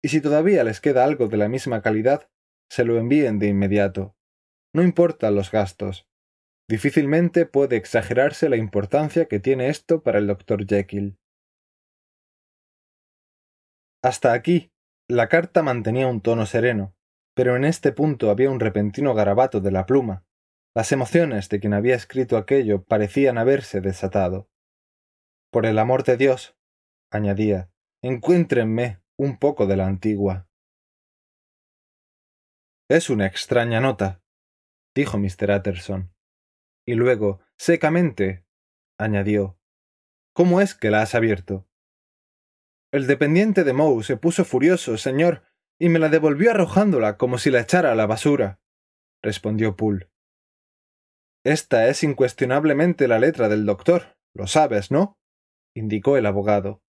y 0.04 0.10
si 0.10 0.22
todavía 0.22 0.64
les 0.64 0.80
queda 0.80 1.06
algo 1.06 1.28
de 1.28 1.38
la 1.38 1.50
misma 1.50 1.82
calidad, 1.82 2.30
se 2.70 2.86
lo 2.86 3.00
envíen 3.00 3.40
de 3.40 3.48
inmediato. 3.48 4.16
No 4.76 4.84
importan 4.84 5.34
los 5.34 5.50
gastos. 5.50 6.08
Difícilmente 6.70 7.48
puede 7.48 7.78
exagerarse 7.78 8.48
la 8.48 8.58
importancia 8.58 9.26
que 9.26 9.40
tiene 9.40 9.70
esto 9.70 10.04
para 10.04 10.20
el 10.20 10.28
doctor 10.28 10.68
Jekyll. 10.68 11.18
Hasta 14.04 14.34
aquí, 14.34 14.72
la 15.10 15.30
carta 15.30 15.64
mantenía 15.64 16.06
un 16.06 16.22
tono 16.22 16.46
sereno, 16.46 16.94
pero 17.34 17.56
en 17.56 17.66
este 17.66 17.92
punto 17.92 18.30
había 18.30 18.52
un 18.52 18.60
repentino 18.60 19.16
garabato 19.16 19.62
de 19.62 19.72
la 19.72 19.88
pluma. 19.88 20.28
Las 20.76 20.92
emociones 20.92 21.48
de 21.48 21.62
quien 21.62 21.74
había 21.74 21.96
escrito 21.96 22.36
aquello 22.36 22.84
parecían 22.84 23.38
haberse 23.38 23.80
desatado. 23.80 24.50
Por 25.50 25.66
el 25.66 25.80
amor 25.80 26.04
de 26.04 26.18
Dios, 26.18 26.58
añadía, 27.10 27.72
encuéntrenme 28.04 29.02
un 29.18 29.40
poco 29.40 29.68
de 29.68 29.78
la 29.78 29.88
antigua. 29.88 30.50
Es 32.90 33.10
una 33.10 33.26
extraña 33.26 33.80
nota, 33.80 34.22
dijo 34.94 35.18
Mr. 35.18 35.50
Utterson. 35.58 36.14
Y 36.86 36.96
luego, 36.96 37.40
secamente, 37.58 38.46
añadió, 39.00 39.58
¿Cómo 40.36 40.60
es 40.60 40.76
que 40.76 40.92
la 40.92 41.02
has 41.02 41.16
abierto? 41.16 41.66
El 42.92 43.08
dependiente 43.08 43.64
de 43.64 43.72
Moe 43.72 44.04
se 44.04 44.18
puso 44.18 44.44
furioso, 44.44 44.98
señor, 44.98 45.44
y 45.80 45.88
me 45.88 46.00
la 46.00 46.10
devolvió 46.10 46.52
arrojándola 46.52 47.18
como 47.18 47.38
si 47.38 47.50
la 47.50 47.62
echara 47.62 47.94
a 47.94 47.96
la 47.96 48.06
basura, 48.06 48.60
respondió 49.24 49.78
Poole. 49.78 50.10
Esta 51.46 51.88
es 51.90 52.04
incuestionablemente 52.04 53.08
la 53.08 53.20
letra 53.20 53.50
del 53.50 53.66
doctor, 53.66 54.18
lo 54.36 54.48
sabes, 54.48 54.90
¿no? 54.90 55.20
indicó 55.76 56.18
el 56.18 56.26
abogado. 56.26 56.82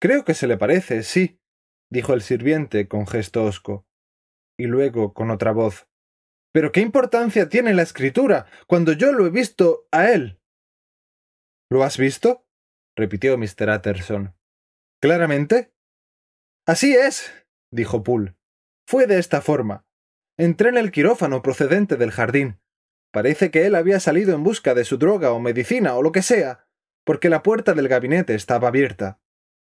Creo 0.00 0.24
que 0.24 0.34
se 0.34 0.48
le 0.48 0.56
parece, 0.56 1.02
sí, 1.04 1.40
dijo 1.90 2.12
el 2.12 2.22
sirviente 2.22 2.88
con 2.88 3.06
gesto 3.06 3.44
hosco. 3.44 3.86
Y 4.58 4.66
luego, 4.66 5.14
con 5.14 5.30
otra 5.30 5.52
voz, 5.52 5.88
pero 6.52 6.72
qué 6.72 6.80
importancia 6.80 7.48
tiene 7.48 7.72
la 7.72 7.82
escritura 7.82 8.46
cuando 8.66 8.92
yo 8.92 9.12
lo 9.12 9.26
he 9.26 9.30
visto 9.30 9.86
a 9.92 10.10
él. 10.10 10.40
¿Lo 11.70 11.84
has 11.84 11.98
visto? 11.98 12.46
repitió 12.96 13.38
Mr. 13.38 13.70
Utterson. 13.76 14.34
¿Claramente? 15.00 15.72
Así 16.66 16.96
es, 16.96 17.32
dijo 17.72 18.02
Poole. 18.02 18.34
Fue 18.88 19.06
de 19.06 19.20
esta 19.20 19.40
forma. 19.40 19.86
Entré 20.36 20.70
en 20.70 20.78
el 20.78 20.90
quirófano 20.90 21.42
procedente 21.42 21.96
del 21.96 22.10
jardín. 22.10 22.60
Parece 23.10 23.50
que 23.50 23.66
él 23.66 23.74
había 23.74 24.00
salido 24.00 24.34
en 24.34 24.42
busca 24.42 24.74
de 24.74 24.84
su 24.84 24.98
droga 24.98 25.32
o 25.32 25.40
medicina 25.40 25.94
o 25.94 26.02
lo 26.02 26.12
que 26.12 26.22
sea, 26.22 26.66
porque 27.04 27.30
la 27.30 27.42
puerta 27.42 27.74
del 27.74 27.88
gabinete 27.88 28.34
estaba 28.34 28.68
abierta. 28.68 29.20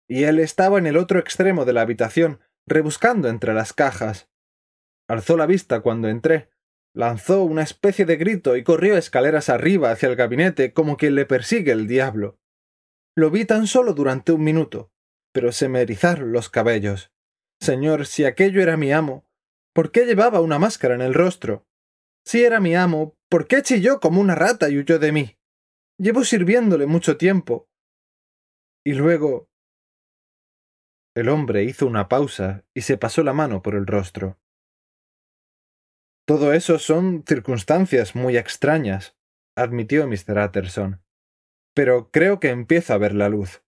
Y 0.08 0.24
él 0.24 0.40
estaba 0.40 0.78
en 0.78 0.88
el 0.88 0.98
otro 0.98 1.20
extremo 1.20 1.66
de 1.66 1.74
la 1.74 1.82
habitación, 1.82 2.40
rebuscando 2.66 3.30
entre 3.30 3.54
las 3.54 3.74
cajas. 3.74 4.30
Alzó 5.08 5.38
la 5.38 5.46
vista 5.46 5.82
cuando 5.82 6.08
entré, 6.08 6.50
lanzó 6.94 7.44
una 7.44 7.62
especie 7.62 8.06
de 8.06 8.18
grito 8.18 8.56
y 8.56 8.64
corrió 8.64 8.98
escaleras 8.98 9.50
arriba 9.50 9.92
hacia 9.92 10.10
el 10.10 10.16
gabinete 10.16 10.74
como 10.74 10.98
quien 10.98 11.16
le 11.16 11.26
persigue 11.26 11.72
el 11.72 11.88
diablo. 11.88 12.40
Lo 13.16 13.30
vi 13.30 13.46
tan 13.46 13.68
solo 13.68 13.94
durante 13.94 14.32
un 14.32 14.44
minuto, 14.44 14.92
pero 15.32 15.52
se 15.52 15.70
me 15.70 15.82
erizaron 15.82 16.32
los 16.32 16.50
cabellos. 16.50 17.12
Señor, 17.60 18.06
si 18.06 18.26
aquello 18.26 18.62
era 18.62 18.78
mi 18.78 18.92
amo, 18.92 19.28
¿por 19.74 19.92
qué 19.92 20.06
llevaba 20.06 20.42
una 20.42 20.60
máscara 20.60 20.96
en 20.96 21.02
el 21.02 21.14
rostro? 21.14 21.68
Si 22.26 22.44
era 22.44 22.60
mi 22.60 22.76
amo, 22.76 23.17
¿por 23.30 23.48
qué 23.48 23.62
chilló 23.62 24.00
como 24.00 24.22
una 24.22 24.36
rata 24.36 24.70
y 24.70 24.78
huyó 24.78 25.00
de 25.00 25.12
mí? 25.12 25.38
Llevo 25.98 26.24
sirviéndole 26.24 26.86
mucho 26.86 27.18
tiempo. 27.18 27.70
Y 28.86 28.94
luego. 28.94 29.50
El 31.16 31.30
hombre 31.30 31.64
hizo 31.64 31.88
una 31.88 32.08
pausa 32.08 32.64
y 32.76 32.82
se 32.82 32.98
pasó 32.98 33.24
la 33.24 33.34
mano 33.34 33.62
por 33.62 33.74
el 33.76 33.88
rostro. 33.88 34.40
Todo 36.28 36.54
eso 36.54 36.78
son 36.78 37.24
circunstancias 37.26 38.14
muy 38.14 38.38
extrañas, 38.38 39.18
admitió 39.56 40.06
Mr. 40.08 40.38
Utterson. 40.46 41.02
Pero 41.74 42.12
creo 42.12 42.40
que 42.40 42.50
empiezo 42.50 42.94
a 42.94 42.98
ver 42.98 43.16
la 43.16 43.30
luz. 43.30 43.64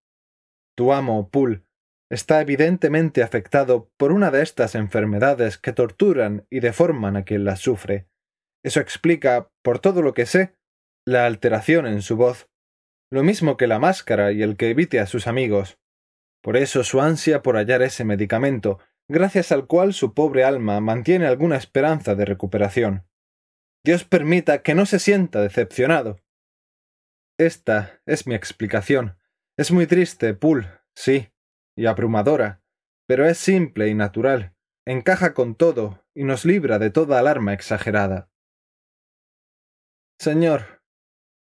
Tu 0.75 0.91
amo, 0.91 1.29
Poole, 1.29 1.63
está 2.11 2.41
evidentemente 2.41 3.23
afectado 3.23 3.89
por 3.97 4.11
una 4.11 4.29
de 4.29 4.43
estas 4.43 4.75
enfermedades 4.75 5.57
que 5.57 5.73
torturan 5.73 6.45
y 6.49 6.59
deforman 6.59 7.15
a 7.15 7.23
quien 7.23 7.45
las 7.45 7.59
sufre. 7.59 8.08
Eso 8.63 8.79
explica, 8.79 9.51
por 9.61 9.79
todo 9.79 10.01
lo 10.01 10.13
que 10.13 10.25
sé, 10.25 10.55
la 11.05 11.25
alteración 11.25 11.87
en 11.87 12.01
su 12.01 12.17
voz, 12.17 12.49
lo 13.11 13.23
mismo 13.23 13.57
que 13.57 13.67
la 13.67 13.79
máscara 13.79 14.31
y 14.31 14.43
el 14.43 14.57
que 14.57 14.69
evite 14.69 14.99
a 14.99 15.07
sus 15.07 15.27
amigos. 15.27 15.79
Por 16.41 16.57
eso 16.57 16.83
su 16.83 17.01
ansia 17.01 17.41
por 17.41 17.55
hallar 17.55 17.81
ese 17.81 18.05
medicamento, 18.05 18.79
gracias 19.07 19.51
al 19.51 19.67
cual 19.67 19.93
su 19.93 20.13
pobre 20.13 20.43
alma 20.43 20.79
mantiene 20.79 21.25
alguna 21.25 21.57
esperanza 21.57 22.15
de 22.15 22.25
recuperación. 22.25 23.07
Dios 23.83 24.03
permita 24.03 24.61
que 24.61 24.75
no 24.75 24.85
se 24.85 24.99
sienta 24.99 25.41
decepcionado. 25.41 26.19
Esta 27.37 28.01
es 28.05 28.27
mi 28.27 28.35
explicación. 28.35 29.17
Es 29.57 29.71
muy 29.71 29.87
triste, 29.87 30.33
Poole, 30.33 30.67
sí, 30.95 31.29
y 31.75 31.85
abrumadora, 31.85 32.61
pero 33.07 33.25
es 33.25 33.37
simple 33.37 33.87
y 33.87 33.93
natural, 33.93 34.53
encaja 34.85 35.33
con 35.33 35.55
todo 35.55 36.05
y 36.13 36.25
nos 36.25 36.45
libra 36.45 36.77
de 36.79 36.89
toda 36.89 37.19
alarma 37.19 37.53
exagerada. 37.53 38.28
Señor, 40.19 40.83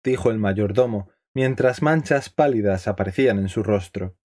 dijo 0.03 0.31
el 0.31 0.39
mayordomo, 0.39 1.11
mientras 1.35 1.83
manchas 1.83 2.29
pálidas 2.29 2.87
aparecían 2.87 3.37
en 3.37 3.49
su 3.49 3.61
rostro, 3.61 4.17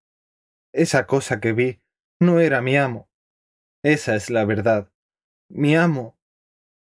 esa 0.73 1.07
cosa 1.07 1.41
que 1.41 1.53
vi 1.53 1.83
no 2.21 2.41
era 2.41 2.63
mi 2.63 2.77
amo. 2.77 3.11
Esa 3.85 4.17
es 4.17 4.31
la 4.31 4.45
verdad. 4.45 4.93
Mi 5.51 5.77
amo. 5.77 6.19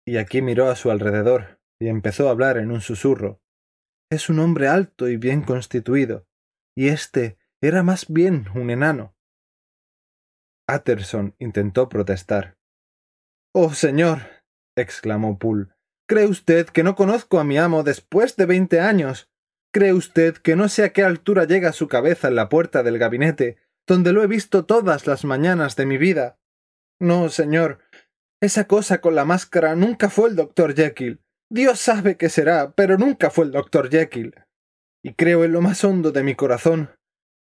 Y 0.08 0.18
aquí 0.18 0.42
miró 0.42 0.70
a 0.70 0.76
su 0.76 0.92
alrededor 0.92 1.60
y 1.80 1.88
empezó 1.88 2.28
a 2.28 2.32
hablar 2.32 2.58
en 2.58 2.72
un 2.72 2.82
susurro. 2.82 3.42
Es 4.12 4.30
un 4.30 4.40
hombre 4.40 4.68
alto 4.68 5.10
y 5.10 5.18
bien 5.18 5.42
constituido, 5.42 6.28
y 6.76 6.90
éste 6.90 7.38
era 7.62 7.84
más 7.84 8.08
bien 8.08 8.46
un 8.54 8.70
enano. 8.70 9.16
Utterson 10.72 11.36
intentó 11.40 11.90
protestar. 11.90 12.58
Oh, 13.54 13.74
señor, 13.74 14.20
exclamó 14.78 15.38
Poole, 15.40 15.75
¿cree 16.08 16.26
usted 16.26 16.68
que 16.68 16.84
no 16.84 16.96
conozco 16.96 17.40
a 17.40 17.44
mi 17.44 17.58
amo 17.58 17.84
después 17.84 18.36
de 18.36 18.46
veinte 18.46 18.80
años? 18.80 19.30
¿Cree 19.74 19.94
usted 19.94 20.38
que 20.38 20.56
no 20.56 20.70
sé 20.70 20.84
a 20.84 20.94
qué 20.94 21.04
altura 21.04 21.46
llega 21.46 21.74
su 21.74 21.88
cabeza 21.88 22.28
en 22.28 22.36
la 22.36 22.50
puerta 22.50 22.84
del 22.84 22.98
gabinete, 22.98 23.58
donde 23.88 24.14
lo 24.14 24.24
he 24.24 24.28
visto 24.28 24.66
todas 24.66 25.08
las 25.08 25.26
mañanas 25.26 25.76
de 25.76 25.86
mi 25.86 25.98
vida? 25.98 26.40
No, 27.00 27.30
señor. 27.30 27.80
Esa 28.42 28.68
cosa 28.68 29.02
con 29.02 29.16
la 29.16 29.26
máscara 29.26 29.76
nunca 29.76 30.10
fue 30.10 30.30
el 30.30 30.36
doctor 30.36 30.76
Jekyll. 30.76 31.22
Dios 31.52 31.80
sabe 31.80 32.18
que 32.18 32.30
será, 32.30 32.74
pero 32.74 32.98
nunca 32.98 33.30
fue 33.30 33.46
el 33.46 33.52
doctor 33.52 33.90
Jekyll. 33.90 34.34
Y 35.04 35.14
creo 35.14 35.44
en 35.44 35.52
lo 35.52 35.62
más 35.62 35.84
hondo 35.84 36.12
de 36.12 36.24
mi 36.24 36.36
corazón 36.36 36.92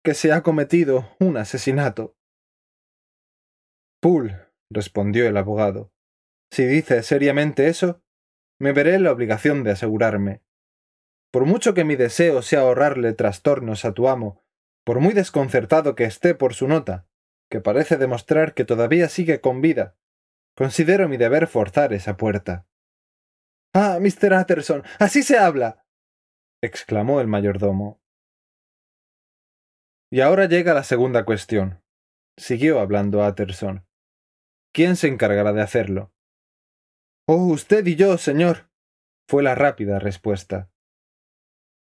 que 0.05 0.15
se 0.15 0.33
ha 0.33 0.43
cometido 0.43 1.17
un 1.19 1.37
asesinato. 1.37 2.17
Poole, 4.01 4.39
respondió 4.71 5.27
el 5.27 5.37
abogado, 5.37 5.91
si 6.53 6.65
dice 6.65 7.03
seriamente 7.03 7.69
eso, 7.69 8.01
me 8.59 8.73
veré 8.73 8.95
en 8.95 9.05
la 9.05 9.13
obligación 9.13 9.65
de 9.65 9.73
asegurarme. 9.73 10.43
Por 11.31 11.45
mucho 11.45 11.75
que 11.75 11.85
mi 11.85 11.97
deseo 11.97 12.43
sea 12.43 12.61
ahorrarle 12.61 13.13
trastornos 13.13 13.85
a 13.85 13.93
tu 13.93 14.09
amo, 14.09 14.45
por 14.85 15.01
muy 15.01 15.13
desconcertado 15.13 15.95
que 15.95 16.05
esté 16.05 16.35
por 16.35 16.55
su 16.55 16.67
nota, 16.67 17.07
que 17.51 17.61
parece 17.61 17.97
demostrar 17.97 18.55
que 18.55 18.65
todavía 18.65 19.09
sigue 19.09 19.41
con 19.41 19.61
vida. 19.61 19.97
Considero 20.57 21.09
mi 21.09 21.17
deber 21.17 21.47
forzar 21.47 21.93
esa 21.93 22.17
puerta. 22.17 22.67
Ah, 23.75 23.99
Mr. 24.01 24.33
Utterson, 24.33 24.83
así 24.99 25.23
se 25.23 25.39
habla. 25.39 25.85
exclamó 26.63 27.21
el 27.21 27.27
mayordomo. 27.27 28.01
Y 30.11 30.23
ahora 30.23 30.47
llega 30.47 30.75
la 30.75 30.85
segunda 30.85 31.25
cuestión. 31.25 31.83
Siguió 32.39 32.81
hablando 32.81 33.27
Utterson. 33.27 33.87
¿Quién 34.73 34.97
se 34.97 35.09
encargará 35.09 35.53
de 35.53 35.61
hacerlo? 35.61 36.13
Oh, 37.31 37.53
usted 37.53 37.87
y 37.87 37.95
yo, 37.95 38.17
señor. 38.17 38.71
fue 39.29 39.43
la 39.43 39.55
rápida 39.55 39.99
respuesta. 39.99 40.71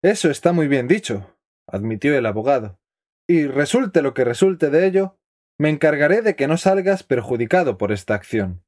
Eso 0.02 0.30
está 0.30 0.54
muy 0.54 0.70
bien 0.70 0.88
dicho, 0.88 1.38
admitió 1.68 2.18
el 2.18 2.26
abogado. 2.26 2.80
Y 3.28 3.46
resulte 3.48 4.02
lo 4.02 4.14
que 4.14 4.24
resulte 4.24 4.70
de 4.70 4.88
ello, 4.88 5.20
Me 5.60 5.70
encargaré 5.70 6.22
de 6.22 6.36
que 6.36 6.48
no 6.48 6.58
salgas 6.58 7.04
perjudicado 7.04 7.78
por 7.78 7.94
esta 7.94 8.14
acción. 8.14 8.64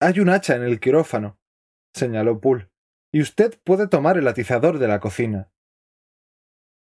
Hay 0.00 0.20
un 0.20 0.28
hacha 0.28 0.54
en 0.54 0.62
el 0.62 0.80
quirófano, 0.80 1.38
señaló 1.94 2.40
Poole, 2.40 2.70
y 3.10 3.22
usted 3.22 3.58
puede 3.64 3.88
tomar 3.88 4.18
el 4.18 4.28
atizador 4.28 4.78
de 4.78 4.88
la 4.88 5.00
cocina. 5.00 5.50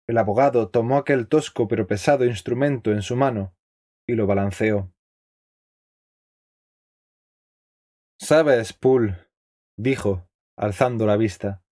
El 0.07 0.17
abogado 0.17 0.69
tomó 0.69 0.97
aquel 0.97 1.27
tosco 1.27 1.67
pero 1.67 1.85
pesado 1.85 2.25
instrumento 2.25 2.91
en 2.91 3.01
su 3.01 3.17
mano 3.17 3.55
y 4.07 4.15
lo 4.15 4.25
balanceó. 4.25 4.93
Sabes, 8.21 8.73
Poole, 8.73 9.15
dijo, 9.77 10.27
alzando 10.57 11.05
la 11.05 11.15
vista, 11.15 11.63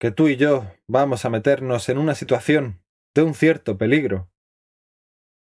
que 0.00 0.10
tú 0.10 0.28
y 0.28 0.36
yo 0.36 0.66
vamos 0.88 1.26
a 1.26 1.30
meternos 1.30 1.90
en 1.90 1.98
una 1.98 2.14
situación 2.14 2.82
de 3.14 3.22
un 3.22 3.34
cierto 3.34 3.76
peligro. 3.76 4.30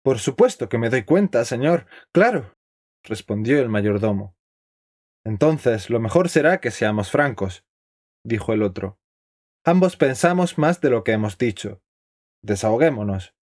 Por 0.02 0.18
supuesto 0.18 0.70
que 0.70 0.78
me 0.78 0.88
doy 0.88 1.04
cuenta, 1.04 1.44
señor. 1.44 1.86
Claro. 2.12 2.56
respondió 3.04 3.60
el 3.60 3.68
mayordomo. 3.68 4.36
Entonces 5.24 5.90
lo 5.90 6.00
mejor 6.00 6.30
será 6.30 6.60
que 6.60 6.70
seamos 6.70 7.10
francos, 7.10 7.66
dijo 8.24 8.54
el 8.54 8.62
otro. 8.62 8.98
Ambos 9.64 9.96
pensamos 9.96 10.56
más 10.56 10.80
de 10.80 10.88
lo 10.88 11.04
que 11.04 11.12
hemos 11.12 11.36
dicho. 11.36 11.82
Desahoguémonos. 12.42 13.34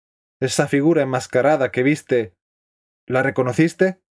Esa 0.41 0.69
figura 0.69 1.03
enmascarada 1.03 1.71
que 1.71 1.83
viste. 1.83 2.35
¿La 3.07 3.23
reconociste? 3.23 4.03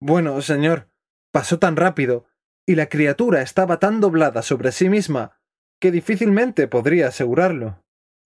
Bueno, 0.00 0.40
señor, 0.42 0.89
pasó 1.32 1.58
tan 1.58 1.76
rápido, 1.76 2.26
y 2.66 2.74
la 2.74 2.88
criatura 2.88 3.42
estaba 3.42 3.78
tan 3.78 4.00
doblada 4.00 4.42
sobre 4.42 4.72
sí 4.72 4.88
misma, 4.88 5.40
que 5.80 5.90
difícilmente 5.90 6.68
podría 6.68 7.08
asegurarlo, 7.08 7.82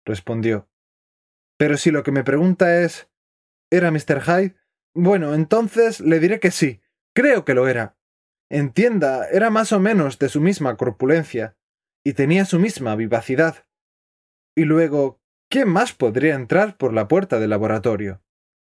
respondió. 0.05 0.69
Pero 1.57 1.77
si 1.77 1.91
lo 1.91 2.03
que 2.03 2.11
me 2.11 2.23
pregunta 2.23 2.81
es 2.81 3.11
¿Era 3.71 3.89
Mr. 3.89 4.21
Hyde? 4.21 4.55
Bueno, 4.93 5.33
entonces 5.33 6.01
le 6.01 6.19
diré 6.19 6.39
que 6.39 6.51
sí. 6.51 6.81
Creo 7.15 7.45
que 7.45 7.53
lo 7.53 7.67
era. 7.67 7.97
Entienda, 8.49 9.27
era 9.29 9.49
más 9.49 9.71
o 9.71 9.79
menos 9.79 10.19
de 10.19 10.27
su 10.27 10.41
misma 10.41 10.75
corpulencia, 10.75 11.55
y 12.03 12.13
tenía 12.13 12.43
su 12.43 12.59
misma 12.59 12.95
vivacidad. 12.95 13.65
Y 14.55 14.65
luego, 14.65 15.21
¿quién 15.49 15.69
más 15.69 15.93
podría 15.93 16.35
entrar 16.35 16.77
por 16.77 16.93
la 16.93 17.07
puerta 17.07 17.39
del 17.39 17.51
laboratorio? 17.51 18.21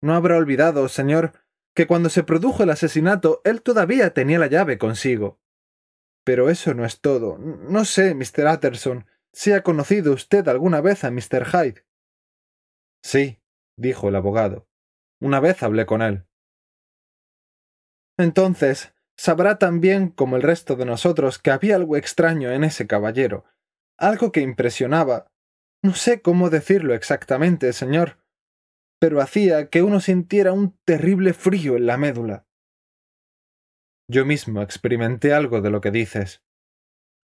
No 0.02 0.14
habrá 0.14 0.38
olvidado, 0.38 0.88
señor, 0.88 1.34
que 1.74 1.88
cuando 1.88 2.10
se 2.10 2.24
produjo 2.24 2.64
el 2.64 2.70
asesinato 2.70 3.42
él 3.44 3.62
todavía 3.62 4.14
tenía 4.14 4.40
la 4.40 4.48
llave 4.48 4.78
consigo. 4.78 5.40
Pero 6.24 6.50
eso 6.50 6.74
no 6.74 6.86
es 6.86 7.02
todo. 7.02 7.38
No 7.38 7.86
sé, 7.86 8.14
Mr. 8.14 8.48
Utterson, 8.54 9.08
si 9.34 9.54
ha 9.54 9.64
conocido 9.64 10.14
usted 10.14 10.48
alguna 10.48 10.82
vez 10.82 11.04
a 11.04 11.12
Mr. 11.12 11.46
Hyde. 11.46 11.86
Sí, 13.04 13.40
dijo 13.78 14.10
el 14.10 14.16
abogado. 14.16 14.68
Una 15.20 15.40
vez 15.40 15.64
hablé 15.64 15.86
con 15.86 16.02
él. 16.02 16.26
Entonces, 18.18 18.94
sabrá 19.18 19.58
también, 19.58 20.10
como 20.10 20.36
el 20.36 20.44
resto 20.44 20.76
de 20.76 20.86
nosotros, 20.86 21.40
que 21.40 21.52
había 21.52 21.76
algo 21.76 21.96
extraño 21.98 22.52
en 22.52 22.64
ese 22.64 22.86
caballero, 22.86 23.46
algo 23.98 24.32
que 24.32 24.42
impresionaba. 24.42 25.32
No 25.82 25.96
sé 25.96 26.22
cómo 26.22 26.50
decirlo 26.50 26.94
exactamente, 26.94 27.74
señor, 27.74 28.21
pero 29.02 29.20
hacía 29.20 29.70
que 29.70 29.82
uno 29.82 30.00
sintiera 30.00 30.54
un 30.54 30.78
terrible 30.86 31.34
frío 31.34 31.76
en 31.76 31.88
la 31.88 31.98
médula. 31.98 32.46
Yo 34.08 34.26
mismo 34.26 34.62
experimenté 34.62 35.34
algo 35.34 35.62
de 35.62 35.72
lo 35.72 35.82
que 35.82 35.90
dices, 35.90 36.44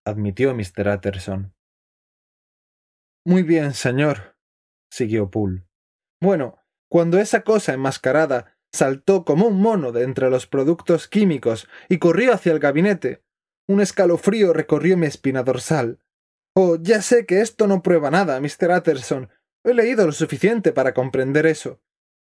admitió 0.03 0.55
Mr. 0.55 0.87
Utterson. 0.95 1.53
Muy 3.25 3.43
bien, 3.43 3.75
señor, 3.75 4.37
siguió 4.91 5.29
Poole. 5.29 5.67
Bueno, 6.19 6.63
cuando 6.89 7.19
esa 7.19 7.43
cosa 7.43 7.73
enmascarada 7.73 8.57
saltó 8.73 9.23
como 9.23 9.45
un 9.47 9.61
mono 9.61 9.91
de 9.91 10.03
entre 10.03 10.31
los 10.31 10.47
productos 10.47 11.07
químicos 11.07 11.67
y 11.89 11.99
corrió 11.99 12.33
hacia 12.33 12.53
el 12.53 12.59
gabinete. 12.59 13.23
Un 13.67 13.81
escalofrío 13.81 14.53
recorrió 14.53 14.97
mi 14.97 15.05
espina 15.05 15.43
dorsal. 15.43 15.99
Oh, 16.55 16.77
ya 16.81 17.03
sé 17.03 17.25
que 17.25 17.41
esto 17.41 17.67
no 17.67 17.83
prueba 17.83 18.09
nada, 18.09 18.39
Mr. 18.39 18.71
Utterson. 18.77 19.29
He 19.67 19.73
leído 19.73 20.05
lo 20.05 20.13
suficiente 20.13 20.71
para 20.71 20.93
comprender 20.93 21.45
eso. 21.45 21.81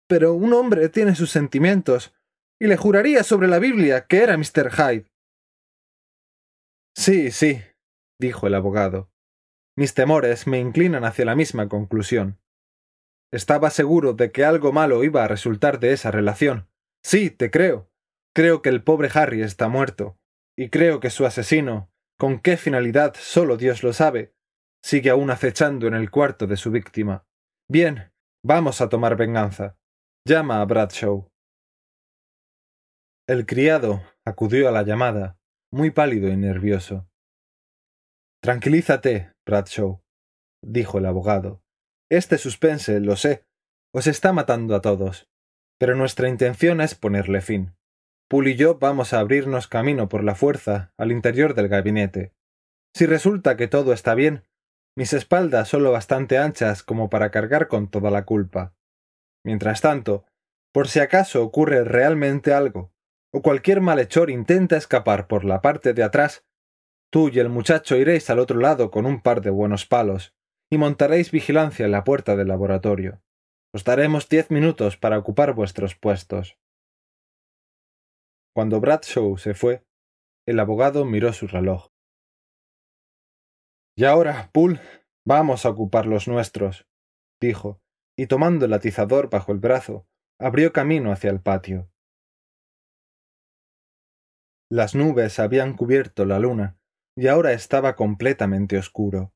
Pero 0.09 0.35
un 0.35 0.53
hombre 0.53 0.89
tiene 0.89 1.15
sus 1.15 1.31
sentimientos, 1.31 2.13
y 2.61 2.67
le 2.67 2.77
juraría 2.77 3.23
sobre 3.23 3.47
la 3.47 3.61
Biblia 3.61 4.09
que 4.09 4.25
era 4.25 4.37
Mr. 4.37 4.73
Hyde. 4.73 5.07
Sí, 6.97 7.31
sí, 7.31 7.63
dijo 8.19 8.49
el 8.49 8.55
abogado. 8.57 9.13
Mis 9.77 9.95
temores 9.95 10.49
me 10.49 10.59
inclinan 10.59 11.05
hacia 11.05 11.25
la 11.25 11.37
misma 11.37 11.69
conclusión. 11.69 12.41
Estaba 13.33 13.71
seguro 13.71 14.13
de 14.13 14.33
que 14.33 14.45
algo 14.45 14.73
malo 14.73 15.05
iba 15.05 15.23
a 15.23 15.29
resultar 15.29 15.79
de 15.79 15.93
esa 15.93 16.11
relación. 16.11 16.69
Sí, 17.05 17.31
te 17.31 17.53
creo. 17.53 17.89
Creo 18.35 18.61
que 18.61 18.71
el 18.71 18.83
pobre 18.83 19.09
Harry 19.15 19.43
está 19.43 19.69
muerto. 19.69 20.19
Y 20.59 20.69
creo 20.69 20.99
que 20.99 21.11
su 21.11 21.25
asesino, 21.25 21.93
con 22.19 22.41
qué 22.41 22.57
finalidad 22.57 23.15
solo 23.17 23.57
Dios 23.57 23.85
lo 23.85 23.93
sabe, 23.93 24.35
sigue 24.83 25.11
aún 25.11 25.31
acechando 25.31 25.87
en 25.87 25.95
el 25.95 26.11
cuarto 26.11 26.47
de 26.47 26.57
su 26.57 26.71
víctima. 26.71 27.25
Bien, 27.69 28.13
vamos 28.45 28.81
a 28.81 28.89
tomar 28.89 29.17
venganza. 29.17 29.77
Llama 30.27 30.61
a 30.61 30.65
Bradshaw. 30.65 31.29
El 33.29 33.47
criado 33.47 34.03
acudió 34.25 34.69
a 34.69 34.73
la 34.73 34.83
llamada, 34.83 35.39
muy 35.73 35.91
pálido 35.91 36.29
y 36.29 36.37
nervioso. 36.37 37.09
Tranquilízate, 38.43 39.33
Bradshaw, 39.47 40.03
dijo 40.63 40.99
el 40.99 41.07
abogado. 41.07 41.63
Este 42.11 42.39
suspense, 42.39 42.99
lo 43.01 43.17
sé, 43.17 43.45
os 43.95 44.07
está 44.07 44.33
matando 44.33 44.75
a 44.75 44.81
todos. 44.81 45.29
Pero 45.79 45.95
nuestra 45.95 46.29
intención 46.29 46.81
es 46.81 46.95
ponerle 46.95 47.41
fin. 47.41 47.77
Pool 48.29 48.49
y 48.49 48.57
yo 48.57 48.79
vamos 48.79 49.13
a 49.13 49.21
abrirnos 49.21 49.67
camino 49.67 50.09
por 50.09 50.23
la 50.23 50.35
fuerza 50.35 50.93
al 50.99 51.11
interior 51.11 51.55
del 51.55 51.69
gabinete. 51.69 52.33
Si 52.95 53.07
resulta 53.07 53.57
que 53.57 53.69
todo 53.69 53.93
está 53.93 54.15
bien, 54.15 54.45
mis 54.97 55.13
espaldas 55.13 55.69
son 55.69 55.83
lo 55.83 55.93
bastante 55.93 56.39
anchas 56.39 56.83
como 56.83 57.11
para 57.11 57.31
cargar 57.31 57.69
con 57.69 57.89
toda 57.89 58.11
la 58.11 58.25
culpa. 58.25 58.75
Mientras 59.45 59.81
tanto, 59.81 60.25
por 60.73 60.89
si 60.89 61.01
acaso 61.01 61.43
ocurre 61.43 61.85
realmente 61.85 62.53
algo, 62.53 62.93
o 63.33 63.43
cualquier 63.43 63.81
malhechor 63.81 64.31
intenta 64.31 64.77
escapar 64.77 65.27
por 65.27 65.45
la 65.45 65.61
parte 65.61 65.95
de 65.95 66.03
atrás, 66.03 66.45
tú 67.11 67.29
y 67.29 67.39
el 67.39 67.49
muchacho 67.49 67.97
iréis 67.97 68.31
al 68.31 68.39
otro 68.39 68.59
lado 68.59 68.91
con 68.91 69.07
un 69.07 69.23
par 69.23 69.41
de 69.41 69.51
buenos 69.51 69.87
palos, 69.87 70.35
y 70.71 70.79
montaréis 70.79 71.31
vigilancia 71.31 71.85
en 71.85 71.93
la 71.93 72.05
puerta 72.05 72.37
del 72.37 72.49
laboratorio. 72.49 73.23
Os 73.73 73.85
daremos 73.85 74.29
diez 74.29 74.51
minutos 74.51 74.97
para 74.97 75.19
ocupar 75.19 75.55
vuestros 75.55 75.95
puestos. 75.95 76.59
Cuando 78.55 78.81
Bradshaw 78.81 79.39
se 79.39 79.55
fue, 79.55 79.85
el 80.47 80.59
abogado 80.59 81.05
miró 81.05 81.33
su 81.33 81.47
reloj. 81.47 81.90
Y 84.01 84.05
ahora, 84.07 84.49
Poole, 84.55 84.81
vamos 85.27 85.67
a 85.67 85.69
ocupar 85.69 86.07
los 86.07 86.27
nuestros, 86.27 86.89
dijo, 87.39 87.83
y 88.19 88.29
tomando 88.29 88.65
el 88.65 88.73
atizador 88.73 89.29
bajo 89.29 89.53
el 89.53 89.59
brazo, 89.59 90.07
abrió 90.41 90.73
camino 90.73 91.13
hacia 91.13 91.29
el 91.29 91.43
patio. 91.43 91.93
Las 94.73 94.95
nubes 94.95 95.39
habían 95.39 95.77
cubierto 95.77 96.25
la 96.25 96.39
luna, 96.39 96.79
y 97.15 97.27
ahora 97.27 97.53
estaba 97.53 97.95
completamente 97.95 98.79
oscuro. 98.79 99.35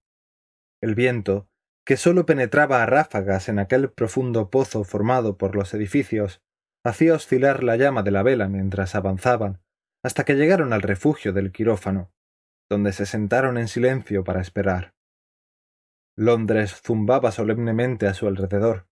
El 0.82 0.94
viento, 0.94 1.46
que 1.84 1.98
sólo 1.98 2.24
penetraba 2.24 2.82
a 2.82 2.86
ráfagas 2.86 3.50
en 3.50 3.58
aquel 3.58 3.92
profundo 3.92 4.48
pozo 4.48 4.82
formado 4.82 5.36
por 5.36 5.56
los 5.56 5.74
edificios, 5.74 6.42
hacía 6.86 7.12
oscilar 7.12 7.62
la 7.62 7.76
llama 7.76 8.02
de 8.02 8.12
la 8.12 8.22
vela 8.22 8.48
mientras 8.48 8.94
avanzaban, 8.94 9.60
hasta 10.02 10.24
que 10.24 10.36
llegaron 10.36 10.72
al 10.72 10.80
refugio 10.80 11.34
del 11.34 11.52
quirófano, 11.52 12.13
donde 12.70 12.92
se 12.92 13.06
sentaron 13.06 13.58
en 13.58 13.68
silencio 13.68 14.24
para 14.24 14.40
esperar. 14.40 14.94
Londres 16.16 16.80
zumbaba 16.82 17.32
solemnemente 17.32 18.06
a 18.06 18.14
su 18.14 18.26
alrededor, 18.26 18.88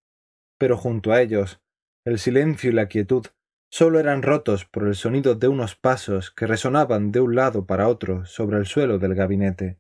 pero 0.59 0.77
junto 0.77 1.13
a 1.13 1.21
ellos, 1.21 1.61
el 2.05 2.19
silencio 2.19 2.71
y 2.71 2.73
la 2.75 2.89
quietud 2.89 3.27
sólo 3.71 3.99
eran 3.99 4.23
rotos 4.23 4.65
por 4.67 4.87
el 4.87 4.95
sonido 4.95 5.35
de 5.35 5.49
unos 5.49 5.77
pasos 5.77 6.31
que 6.31 6.47
resonaban 6.47 7.11
de 7.11 7.21
un 7.21 7.35
lado 7.35 7.67
para 7.67 7.89
otro 7.89 8.27
sobre 8.27 8.59
el 8.59 8.67
suelo 8.67 8.99
del 8.99 9.15
gabinete. 9.15 9.79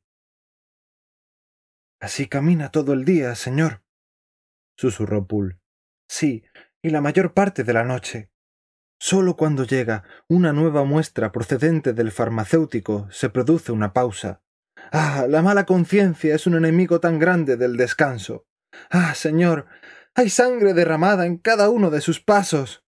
Así 2.01 2.27
camina 2.27 2.71
todo 2.71 2.95
el 2.95 3.05
día, 3.05 3.35
señor, 3.35 3.83
susurró 4.77 5.27
Poole. 5.29 5.61
Sí, 6.09 6.45
y 6.83 6.91
la 6.91 7.01
mayor 7.01 7.33
parte 7.33 7.63
de 7.63 7.73
la 7.73 7.85
noche. 7.85 8.32
Solo 9.05 9.37
cuando 9.37 9.65
llega 9.65 10.05
una 10.29 10.53
nueva 10.53 10.85
muestra 10.85 11.33
procedente 11.33 11.93
del 11.93 12.13
farmacéutico 12.13 13.09
se 13.11 13.31
produce 13.31 13.73
una 13.73 13.93
pausa. 13.93 14.45
Ah, 14.93 15.27
la 15.29 15.43
mala 15.43 15.67
conciencia 15.67 16.37
es 16.37 16.47
un 16.47 16.55
enemigo 16.55 17.01
tan 17.01 17.19
grande 17.19 17.57
del 17.57 17.77
descanso. 17.77 18.47
Ah, 18.91 19.17
señor, 19.17 19.67
hay 20.15 20.31
sangre 20.31 20.73
derramada 20.73 21.27
en 21.27 21.37
cada 21.37 21.69
uno 21.69 21.91
de 21.91 22.01
sus 22.01 22.21
pasos. 22.21 22.85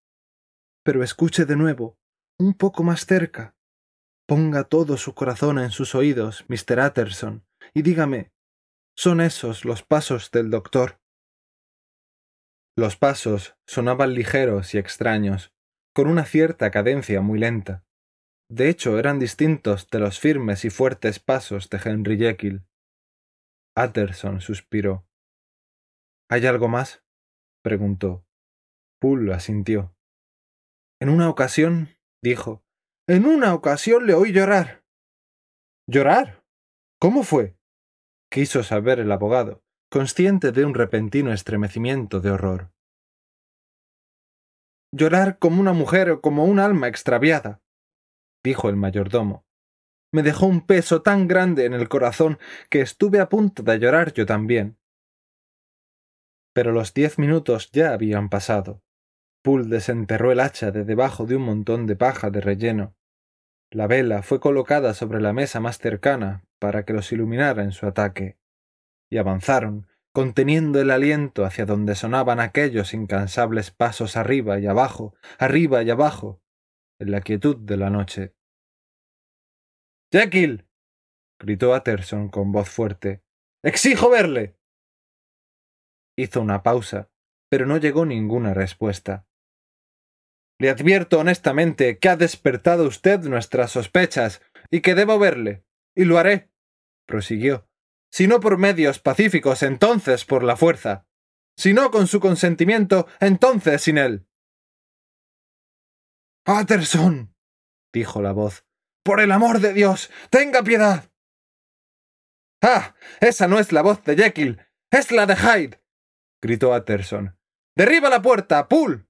Pero 0.84 1.02
escuche 1.02 1.46
de 1.46 1.56
nuevo, 1.56 1.98
un 2.38 2.54
poco 2.54 2.84
más 2.84 3.06
cerca. 3.06 3.56
Ponga 4.28 4.62
todo 4.62 4.96
su 4.96 5.14
corazón 5.16 5.58
en 5.58 5.72
sus 5.72 5.96
oídos, 5.96 6.44
Mr. 6.46 6.78
Utterson, 6.78 7.44
y 7.74 7.82
dígame 7.82 8.32
son 8.96 9.20
esos 9.20 9.64
los 9.64 9.82
pasos 9.82 10.30
del 10.30 10.48
doctor. 10.48 11.00
Los 12.76 12.96
pasos 12.96 13.56
sonaban 13.66 14.14
ligeros 14.14 14.74
y 14.74 14.78
extraños, 14.78 15.53
con 15.94 16.08
una 16.08 16.24
cierta 16.24 16.70
cadencia 16.70 17.20
muy 17.20 17.38
lenta. 17.38 17.84
De 18.50 18.68
hecho, 18.68 18.98
eran 18.98 19.18
distintos 19.18 19.88
de 19.90 20.00
los 20.00 20.18
firmes 20.18 20.64
y 20.64 20.70
fuertes 20.70 21.20
pasos 21.20 21.70
de 21.70 21.80
Henry 21.82 22.18
Jekyll. 22.18 22.66
Utterson 23.76 24.40
suspiró. 24.40 25.06
¿Hay 26.28 26.46
algo 26.46 26.68
más? 26.68 27.04
preguntó. 27.62 28.26
Poole 29.00 29.32
asintió. 29.32 29.96
En 31.00 31.08
una 31.08 31.28
ocasión, 31.28 31.90
dijo, 32.22 32.64
en 33.06 33.26
una 33.26 33.54
ocasión 33.54 34.06
le 34.06 34.14
oí 34.14 34.32
llorar. 34.32 34.84
¿Llorar? 35.86 36.44
¿Cómo 36.98 37.22
fue? 37.22 37.56
quiso 38.30 38.64
saber 38.64 38.98
el 38.98 39.12
abogado, 39.12 39.62
consciente 39.90 40.50
de 40.50 40.64
un 40.64 40.74
repentino 40.74 41.32
estremecimiento 41.32 42.20
de 42.20 42.32
horror. 42.32 42.73
Llorar 44.96 45.40
como 45.40 45.60
una 45.60 45.72
mujer 45.72 46.08
o 46.08 46.20
como 46.20 46.44
un 46.44 46.60
alma 46.60 46.86
extraviada, 46.86 47.60
dijo 48.44 48.68
el 48.68 48.76
mayordomo. 48.76 49.44
Me 50.12 50.22
dejó 50.22 50.46
un 50.46 50.64
peso 50.64 51.02
tan 51.02 51.26
grande 51.26 51.64
en 51.64 51.72
el 51.72 51.88
corazón 51.88 52.38
que 52.70 52.80
estuve 52.80 53.18
a 53.18 53.28
punto 53.28 53.64
de 53.64 53.80
llorar 53.80 54.12
yo 54.12 54.24
también. 54.24 54.78
Pero 56.52 56.70
los 56.70 56.94
diez 56.94 57.18
minutos 57.18 57.72
ya 57.72 57.92
habían 57.92 58.28
pasado. 58.28 58.84
Poole 59.42 59.66
desenterró 59.66 60.30
el 60.30 60.38
hacha 60.38 60.70
de 60.70 60.84
debajo 60.84 61.26
de 61.26 61.34
un 61.34 61.42
montón 61.42 61.88
de 61.88 61.96
paja 61.96 62.30
de 62.30 62.40
relleno. 62.40 62.94
La 63.72 63.88
vela 63.88 64.22
fue 64.22 64.38
colocada 64.38 64.94
sobre 64.94 65.20
la 65.20 65.32
mesa 65.32 65.58
más 65.58 65.78
cercana 65.78 66.44
para 66.60 66.84
que 66.84 66.92
los 66.92 67.10
iluminara 67.10 67.64
en 67.64 67.72
su 67.72 67.88
ataque. 67.88 68.38
Y 69.10 69.16
avanzaron, 69.16 69.88
conteniendo 70.14 70.80
el 70.80 70.92
aliento 70.92 71.44
hacia 71.44 71.66
donde 71.66 71.96
sonaban 71.96 72.38
aquellos 72.38 72.94
incansables 72.94 73.72
pasos 73.72 74.16
arriba 74.16 74.60
y 74.60 74.66
abajo, 74.66 75.16
arriba 75.40 75.82
y 75.82 75.90
abajo, 75.90 76.40
en 77.00 77.10
la 77.10 77.20
quietud 77.20 77.56
de 77.56 77.76
la 77.76 77.90
noche. 77.90 78.36
Jekyll. 80.12 80.68
gritó 81.40 81.74
Utterson 81.74 82.28
con 82.28 82.52
voz 82.52 82.70
fuerte. 82.70 83.24
Exijo 83.64 84.08
verle. 84.08 84.56
Hizo 86.16 86.40
una 86.40 86.62
pausa, 86.62 87.10
pero 87.50 87.66
no 87.66 87.78
llegó 87.78 88.06
ninguna 88.06 88.54
respuesta. 88.54 89.26
Le 90.60 90.70
advierto 90.70 91.18
honestamente 91.18 91.98
que 91.98 92.08
ha 92.08 92.16
despertado 92.16 92.86
usted 92.86 93.18
nuestras 93.22 93.72
sospechas 93.72 94.40
y 94.70 94.80
que 94.80 94.94
debo 94.94 95.18
verle, 95.18 95.64
y 95.96 96.04
lo 96.04 96.18
haré, 96.18 96.52
prosiguió, 97.04 97.68
si 98.14 98.28
no 98.28 98.38
por 98.38 98.58
medios 98.58 99.00
pacíficos, 99.00 99.64
entonces 99.64 100.24
por 100.24 100.44
la 100.44 100.56
fuerza. 100.56 101.04
Si 101.58 101.72
no 101.72 101.90
con 101.90 102.06
su 102.06 102.20
consentimiento, 102.20 103.08
entonces 103.18 103.82
sin 103.82 103.98
él. 103.98 104.28
Patterson. 106.44 107.34
dijo 107.92 108.22
la 108.22 108.30
voz. 108.30 108.64
Por 109.02 109.18
el 109.18 109.32
amor 109.32 109.58
de 109.58 109.72
Dios. 109.72 110.12
tenga 110.30 110.62
piedad. 110.62 111.10
Ah. 112.62 112.94
esa 113.20 113.48
no 113.48 113.58
es 113.58 113.72
la 113.72 113.82
voz 113.82 114.04
de 114.04 114.14
Jekyll. 114.14 114.60
es 114.92 115.10
la 115.10 115.26
de 115.26 115.34
Hyde. 115.34 115.82
gritó 116.40 116.70
Utterson. 116.70 117.36
Derriba 117.76 118.10
la 118.10 118.22
puerta. 118.22 118.68
Poole. 118.68 119.08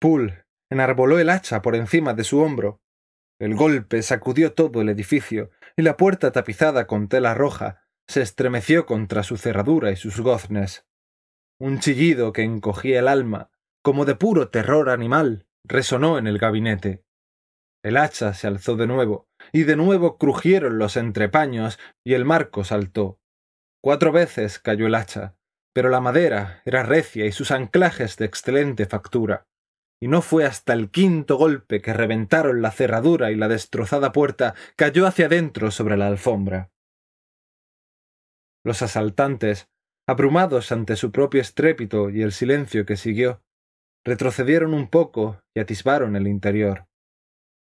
Poole 0.00 0.46
enarboló 0.70 1.18
el 1.18 1.28
hacha 1.28 1.60
por 1.60 1.76
encima 1.76 2.14
de 2.14 2.24
su 2.24 2.40
hombro. 2.40 2.80
El 3.38 3.54
golpe 3.54 4.00
sacudió 4.02 4.54
todo 4.54 4.80
el 4.80 4.88
edificio, 4.88 5.50
y 5.76 5.82
la 5.82 5.96
puerta 5.96 6.30
tapizada 6.32 6.86
con 6.86 7.08
tela 7.08 7.34
roja 7.34 7.82
se 8.06 8.22
estremeció 8.22 8.86
contra 8.86 9.22
su 9.22 9.36
cerradura 9.36 9.90
y 9.90 9.96
sus 9.96 10.20
goznes. 10.20 10.86
Un 11.58 11.80
chillido 11.80 12.32
que 12.32 12.42
encogía 12.42 13.00
el 13.00 13.08
alma, 13.08 13.50
como 13.82 14.04
de 14.04 14.14
puro 14.14 14.50
terror 14.50 14.90
animal, 14.90 15.46
resonó 15.64 16.18
en 16.18 16.26
el 16.26 16.38
gabinete. 16.38 17.04
El 17.82 17.96
hacha 17.96 18.34
se 18.34 18.46
alzó 18.46 18.76
de 18.76 18.86
nuevo, 18.86 19.28
y 19.52 19.64
de 19.64 19.76
nuevo 19.76 20.18
crujieron 20.18 20.78
los 20.78 20.96
entrepaños, 20.96 21.78
y 22.04 22.14
el 22.14 22.24
marco 22.24 22.64
saltó. 22.64 23.20
Cuatro 23.82 24.12
veces 24.12 24.58
cayó 24.58 24.86
el 24.86 24.94
hacha, 24.94 25.36
pero 25.74 25.90
la 25.90 26.00
madera 26.00 26.62
era 26.64 26.82
recia 26.82 27.26
y 27.26 27.32
sus 27.32 27.50
anclajes 27.50 28.16
de 28.16 28.24
excelente 28.24 28.86
factura 28.86 29.46
y 30.04 30.08
no 30.08 30.20
fue 30.20 30.44
hasta 30.44 30.74
el 30.74 30.90
quinto 30.90 31.38
golpe 31.38 31.80
que 31.80 31.94
reventaron 31.94 32.60
la 32.60 32.70
cerradura 32.72 33.30
y 33.30 33.36
la 33.36 33.48
destrozada 33.48 34.12
puerta 34.12 34.54
cayó 34.76 35.06
hacia 35.06 35.24
adentro 35.24 35.70
sobre 35.70 35.96
la 35.96 36.08
alfombra. 36.08 36.70
Los 38.62 38.82
asaltantes, 38.82 39.70
abrumados 40.06 40.72
ante 40.72 40.96
su 40.96 41.10
propio 41.10 41.40
estrépito 41.40 42.10
y 42.10 42.20
el 42.20 42.32
silencio 42.32 42.84
que 42.84 42.98
siguió, 42.98 43.42
retrocedieron 44.04 44.74
un 44.74 44.90
poco 44.90 45.40
y 45.54 45.60
atisbaron 45.60 46.16
el 46.16 46.28
interior. 46.28 46.86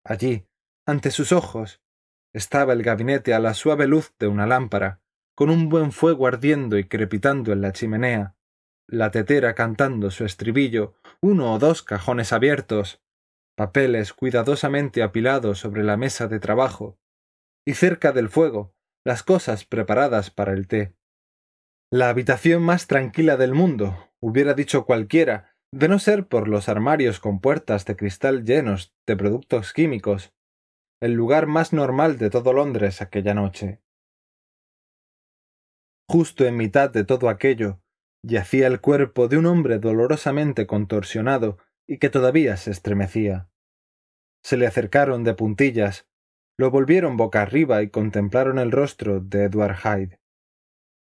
Allí, 0.04 0.48
ante 0.84 1.12
sus 1.12 1.30
ojos, 1.30 1.80
estaba 2.34 2.72
el 2.72 2.82
gabinete 2.82 3.34
a 3.34 3.38
la 3.38 3.54
suave 3.54 3.86
luz 3.86 4.14
de 4.18 4.26
una 4.26 4.48
lámpara, 4.48 5.00
con 5.36 5.48
un 5.48 5.68
buen 5.68 5.92
fuego 5.92 6.26
ardiendo 6.26 6.76
y 6.76 6.88
crepitando 6.88 7.52
en 7.52 7.60
la 7.60 7.70
chimenea, 7.70 8.34
la 8.88 9.12
tetera 9.12 9.54
cantando 9.54 10.10
su 10.10 10.24
estribillo, 10.24 10.96
uno 11.20 11.54
o 11.54 11.58
dos 11.58 11.82
cajones 11.82 12.32
abiertos, 12.32 13.02
papeles 13.56 14.12
cuidadosamente 14.12 15.02
apilados 15.02 15.58
sobre 15.58 15.82
la 15.82 15.96
mesa 15.96 16.28
de 16.28 16.40
trabajo, 16.40 16.98
y 17.66 17.74
cerca 17.74 18.12
del 18.12 18.28
fuego 18.28 18.74
las 19.04 19.22
cosas 19.22 19.64
preparadas 19.64 20.30
para 20.30 20.52
el 20.52 20.66
té. 20.66 20.96
La 21.92 22.08
habitación 22.08 22.62
más 22.62 22.86
tranquila 22.86 23.36
del 23.36 23.54
mundo, 23.54 24.10
hubiera 24.20 24.54
dicho 24.54 24.84
cualquiera, 24.84 25.56
de 25.72 25.88
no 25.88 25.98
ser 25.98 26.26
por 26.26 26.48
los 26.48 26.68
armarios 26.68 27.20
con 27.20 27.40
puertas 27.40 27.84
de 27.84 27.96
cristal 27.96 28.44
llenos 28.44 28.94
de 29.06 29.16
productos 29.16 29.72
químicos, 29.72 30.32
el 31.00 31.12
lugar 31.12 31.46
más 31.46 31.72
normal 31.72 32.18
de 32.18 32.30
todo 32.30 32.52
Londres 32.52 33.02
aquella 33.02 33.34
noche. 33.34 33.80
Justo 36.08 36.44
en 36.44 36.56
mitad 36.56 36.90
de 36.90 37.04
todo 37.04 37.28
aquello, 37.28 37.80
yacía 38.26 38.66
el 38.66 38.80
cuerpo 38.80 39.28
de 39.28 39.38
un 39.38 39.46
hombre 39.46 39.78
dolorosamente 39.78 40.66
contorsionado 40.66 41.58
y 41.86 41.98
que 41.98 42.10
todavía 42.10 42.56
se 42.56 42.72
estremecía. 42.72 43.48
Se 44.42 44.56
le 44.56 44.66
acercaron 44.66 45.22
de 45.24 45.34
puntillas, 45.34 46.08
lo 46.58 46.70
volvieron 46.70 47.16
boca 47.16 47.42
arriba 47.42 47.82
y 47.82 47.90
contemplaron 47.90 48.58
el 48.58 48.72
rostro 48.72 49.20
de 49.20 49.44
Edward 49.44 49.76
Hyde. 49.76 50.20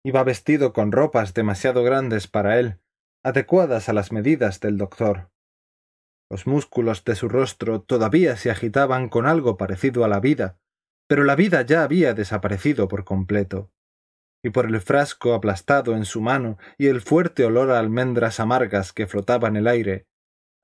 Iba 0.05 0.24
vestido 0.24 0.72
con 0.72 0.90
ropas 0.90 1.35
demasiado 1.35 1.85
grandes 1.85 2.27
para 2.27 2.59
él, 2.59 2.81
adecuadas 3.22 3.88
a 3.88 3.92
las 3.92 4.11
medidas 4.11 4.61
del 4.61 4.77
doctor. 4.77 5.31
Los 6.31 6.46
músculos 6.46 7.05
de 7.05 7.14
su 7.14 7.29
rostro 7.29 7.83
todavía 7.83 8.37
se 8.37 8.50
agitaban 8.50 9.09
con 9.09 9.27
algo 9.27 9.57
parecido 9.57 10.05
a 10.05 10.09
la 10.09 10.20
vida, 10.20 10.59
pero 11.07 11.22
la 11.24 11.37
vida 11.37 11.62
ya 11.62 11.85
había 11.85 12.12
desaparecido 12.12 12.88
por 12.88 13.05
completo 13.05 13.74
y 14.44 14.50
por 14.50 14.66
el 14.66 14.78
frasco 14.83 15.33
aplastado 15.33 15.96
en 15.96 16.04
su 16.04 16.20
mano 16.20 16.59
y 16.76 16.88
el 16.88 17.00
fuerte 17.00 17.46
olor 17.46 17.70
a 17.70 17.78
almendras 17.78 18.40
amargas 18.40 18.92
que 18.92 19.07
flotaba 19.07 19.48
en 19.48 19.57
el 19.57 19.66
aire, 19.66 20.07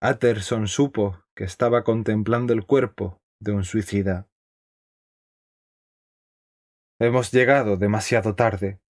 Utterson 0.03 0.69
supo 0.69 1.25
que 1.35 1.45
estaba 1.45 1.83
contemplando 1.83 2.53
el 2.53 2.67
cuerpo 2.67 3.23
de 3.41 3.53
un 3.53 3.65
suicida. 3.65 4.29
Hemos 7.01 7.33
llegado 7.33 7.79
demasiado 7.79 8.35
tarde, 8.35 8.83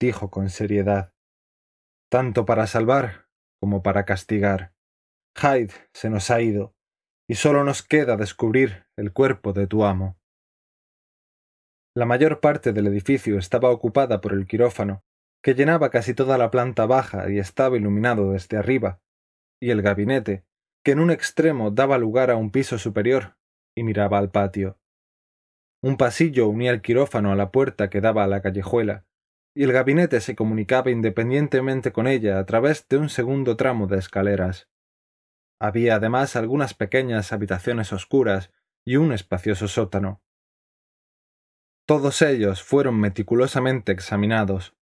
dijo 0.00 0.28
con 0.28 0.50
seriedad, 0.50 1.14
tanto 2.10 2.44
para 2.44 2.66
salvar 2.66 3.28
como 3.60 3.84
para 3.84 4.04
castigar. 4.04 4.74
Hyde 5.36 5.72
se 5.94 6.10
nos 6.10 6.30
ha 6.32 6.40
ido, 6.40 6.74
y 7.28 7.36
solo 7.36 7.62
nos 7.62 7.84
queda 7.84 8.16
descubrir 8.16 8.86
el 8.96 9.12
cuerpo 9.12 9.52
de 9.52 9.68
tu 9.68 9.84
amo. 9.84 10.18
La 11.96 12.04
mayor 12.04 12.40
parte 12.40 12.74
del 12.74 12.88
edificio 12.88 13.38
estaba 13.38 13.70
ocupada 13.70 14.20
por 14.20 14.34
el 14.34 14.46
quirófano, 14.46 15.02
que 15.42 15.54
llenaba 15.54 15.88
casi 15.88 16.12
toda 16.12 16.36
la 16.36 16.50
planta 16.50 16.84
baja 16.84 17.30
y 17.30 17.38
estaba 17.38 17.78
iluminado 17.78 18.32
desde 18.32 18.58
arriba, 18.58 19.00
y 19.62 19.70
el 19.70 19.80
gabinete, 19.80 20.44
que 20.84 20.90
en 20.90 21.00
un 21.00 21.10
extremo 21.10 21.70
daba 21.70 21.96
lugar 21.96 22.30
a 22.30 22.36
un 22.36 22.50
piso 22.50 22.76
superior 22.76 23.38
y 23.74 23.82
miraba 23.82 24.18
al 24.18 24.30
patio. 24.30 24.78
Un 25.82 25.96
pasillo 25.96 26.48
unía 26.48 26.70
el 26.70 26.82
quirófano 26.82 27.32
a 27.32 27.34
la 27.34 27.50
puerta 27.50 27.88
que 27.88 28.02
daba 28.02 28.24
a 28.24 28.26
la 28.28 28.42
callejuela, 28.42 29.06
y 29.54 29.62
el 29.62 29.72
gabinete 29.72 30.20
se 30.20 30.36
comunicaba 30.36 30.90
independientemente 30.90 31.92
con 31.92 32.06
ella 32.06 32.38
a 32.38 32.44
través 32.44 32.86
de 32.88 32.98
un 32.98 33.08
segundo 33.08 33.56
tramo 33.56 33.86
de 33.86 33.96
escaleras. 33.96 34.68
Había 35.58 35.94
además 35.94 36.36
algunas 36.36 36.74
pequeñas 36.74 37.32
habitaciones 37.32 37.90
oscuras 37.94 38.52
y 38.84 38.96
un 38.96 39.12
espacioso 39.12 39.66
sótano. 39.66 40.20
Todos 41.86 42.20
ellos 42.20 42.64
fueron 42.64 42.98
meticulosamente 42.98 43.92
examinados. 43.92 44.74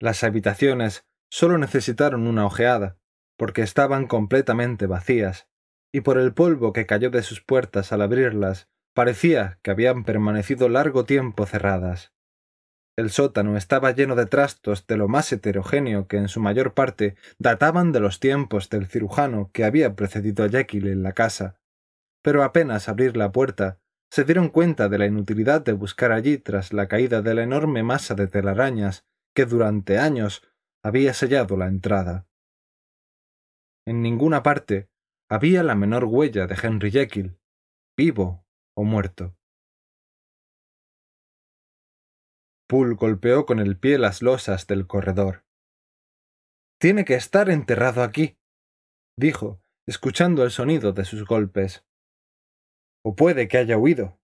Las 0.00 0.24
habitaciones 0.24 1.04
solo 1.30 1.58
necesitaron 1.58 2.26
una 2.26 2.46
ojeada, 2.46 2.96
porque 3.36 3.60
estaban 3.60 4.06
completamente 4.06 4.86
vacías, 4.86 5.48
y 5.92 6.00
por 6.00 6.18
el 6.18 6.32
polvo 6.32 6.72
que 6.72 6.86
cayó 6.86 7.10
de 7.10 7.22
sus 7.22 7.42
puertas 7.42 7.92
al 7.92 8.00
abrirlas, 8.00 8.70
parecía 8.94 9.58
que 9.62 9.70
habían 9.70 10.04
permanecido 10.04 10.70
largo 10.70 11.04
tiempo 11.04 11.44
cerradas. 11.44 12.14
El 12.96 13.10
sótano 13.10 13.58
estaba 13.58 13.90
lleno 13.90 14.16
de 14.16 14.24
trastos 14.24 14.86
de 14.86 14.96
lo 14.96 15.08
más 15.08 15.30
heterogéneo 15.30 16.08
que 16.08 16.16
en 16.16 16.28
su 16.28 16.40
mayor 16.40 16.72
parte 16.72 17.16
databan 17.38 17.92
de 17.92 18.00
los 18.00 18.20
tiempos 18.20 18.70
del 18.70 18.86
cirujano 18.86 19.50
que 19.52 19.66
había 19.66 19.94
precedido 19.94 20.44
a 20.44 20.48
Jekyll 20.48 20.88
en 20.88 21.02
la 21.02 21.12
casa. 21.12 21.60
Pero 22.22 22.42
apenas 22.42 22.88
abrir 22.88 23.18
la 23.18 23.32
puerta, 23.32 23.78
se 24.10 24.24
dieron 24.24 24.48
cuenta 24.48 24.88
de 24.88 24.98
la 24.98 25.06
inutilidad 25.06 25.62
de 25.62 25.72
buscar 25.72 26.12
allí 26.12 26.38
tras 26.38 26.72
la 26.72 26.88
caída 26.88 27.22
de 27.22 27.34
la 27.34 27.42
enorme 27.42 27.82
masa 27.82 28.14
de 28.14 28.28
telarañas 28.28 29.06
que 29.34 29.44
durante 29.44 29.98
años 29.98 30.42
había 30.84 31.12
sellado 31.14 31.56
la 31.56 31.66
entrada. 31.66 32.26
En 33.86 34.02
ninguna 34.02 34.42
parte 34.42 34.88
había 35.28 35.62
la 35.62 35.74
menor 35.74 36.04
huella 36.04 36.46
de 36.46 36.56
Henry 36.60 36.90
Jekyll, 36.90 37.38
vivo 37.96 38.44
o 38.76 38.84
muerto. 38.84 39.36
Poole 42.68 42.94
golpeó 42.94 43.46
con 43.46 43.60
el 43.60 43.78
pie 43.78 43.98
las 43.98 44.22
losas 44.22 44.66
del 44.66 44.86
corredor. 44.86 45.44
Tiene 46.80 47.04
que 47.04 47.14
estar 47.14 47.48
enterrado 47.48 48.02
aquí, 48.02 48.38
dijo, 49.16 49.62
escuchando 49.86 50.42
el 50.42 50.50
sonido 50.50 50.92
de 50.92 51.04
sus 51.04 51.24
golpes. 51.24 51.85
O 53.08 53.14
puede 53.14 53.46
que 53.46 53.56
haya 53.56 53.78
huido, 53.78 54.18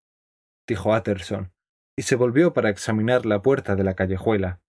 dijo 0.66 0.92
Utterson, 0.92 1.55
y 1.97 2.03
se 2.03 2.16
volvió 2.16 2.53
para 2.53 2.68
examinar 2.68 3.25
la 3.27 3.40
puerta 3.40 3.77
de 3.77 3.85
la 3.85 3.95
callejuela. 3.95 4.61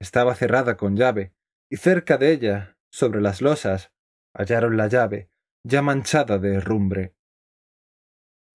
Estaba 0.00 0.34
cerrada 0.34 0.76
con 0.76 0.96
llave, 0.96 1.32
y 1.70 1.76
cerca 1.76 2.18
de 2.18 2.32
ella, 2.32 2.76
sobre 2.90 3.20
las 3.20 3.40
losas, 3.40 3.92
hallaron 4.36 4.76
la 4.76 4.88
llave, 4.88 5.30
ya 5.64 5.80
manchada 5.80 6.38
de 6.38 6.56
herrumbre. 6.56 7.14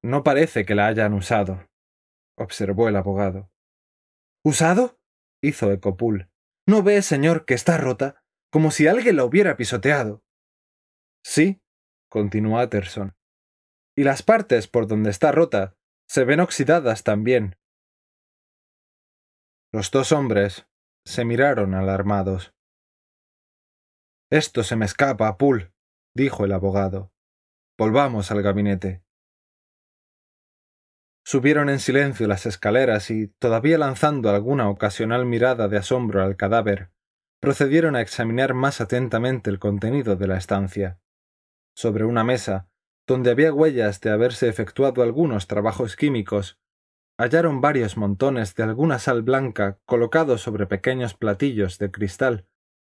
No 0.04 0.24
parece 0.24 0.66
que 0.66 0.76
la 0.76 0.88
hayan 0.88 1.14
usado, 1.14 1.70
observó 2.38 2.90
el 2.90 2.98
abogado. 2.98 3.50
¿Usado? 4.44 5.00
hizo 5.42 5.72
Ecopul. 5.72 6.30
¿No 6.68 6.84
ve, 6.84 7.02
señor, 7.02 7.46
que 7.46 7.54
está 7.54 7.78
rota? 7.78 8.26
Como 8.52 8.72
si 8.72 8.88
alguien 8.88 9.16
la 9.16 9.24
hubiera 9.24 9.56
pisoteado. 9.56 10.22
Sí, 11.24 11.62
continuó 12.10 12.62
Utterson. 12.62 13.17
Y 13.98 14.04
las 14.04 14.22
partes 14.22 14.68
por 14.68 14.86
donde 14.88 15.10
está 15.10 15.32
rota 15.32 15.76
se 16.08 16.24
ven 16.24 16.40
oxidadas 16.40 17.04
también. 17.04 17.58
Los 19.74 19.90
dos 19.90 20.12
hombres 20.12 20.68
se 21.04 21.26
miraron 21.26 21.74
alarmados. 21.74 22.54
Esto 24.30 24.64
se 24.64 24.76
me 24.76 24.86
escapa, 24.86 25.36
Poole, 25.38 25.74
dijo 26.14 26.46
el 26.46 26.52
abogado. 26.52 27.12
Volvamos 27.78 28.30
al 28.30 28.44
gabinete. 28.44 29.04
Subieron 31.26 31.70
en 31.70 31.80
silencio 31.80 32.28
las 32.28 32.46
escaleras 32.46 33.10
y, 33.10 33.30
todavía 33.40 33.78
lanzando 33.78 34.30
alguna 34.30 34.70
ocasional 34.70 35.26
mirada 35.26 35.68
de 35.68 35.78
asombro 35.78 36.24
al 36.24 36.38
cadáver, 36.38 36.92
procedieron 37.42 37.96
a 37.96 38.02
examinar 38.02 38.54
más 38.54 38.80
atentamente 38.80 39.50
el 39.50 39.60
contenido 39.60 40.16
de 40.16 40.28
la 40.28 40.38
estancia. 40.38 41.00
Sobre 41.76 42.06
una 42.06 42.24
mesa, 42.24 42.70
donde 43.08 43.32
había 43.32 43.54
huellas 43.54 44.02
de 44.02 44.12
haberse 44.12 44.50
efectuado 44.50 45.02
algunos 45.02 45.48
trabajos 45.48 45.96
químicos, 45.96 46.60
hallaron 47.18 47.62
varios 47.62 47.98
montones 47.98 48.54
de 48.54 48.64
alguna 48.64 49.00
sal 49.00 49.24
blanca 49.24 49.80
colocados 49.86 50.42
sobre 50.42 50.68
pequeños 50.68 51.14
platillos 51.14 51.80
de 51.80 51.90
cristal, 51.90 52.46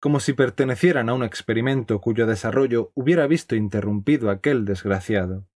como 0.01 0.19
si 0.19 0.33
pertenecieran 0.33 1.09
a 1.09 1.15
un 1.15 1.23
experimento 1.23 2.01
cuyo 2.01 2.27
desarrollo 2.27 2.91
hubiera 2.95 3.27
visto 3.27 3.55
interrumpido 3.55 4.31
aquel 4.31 4.65
desgraciado. 4.65 5.47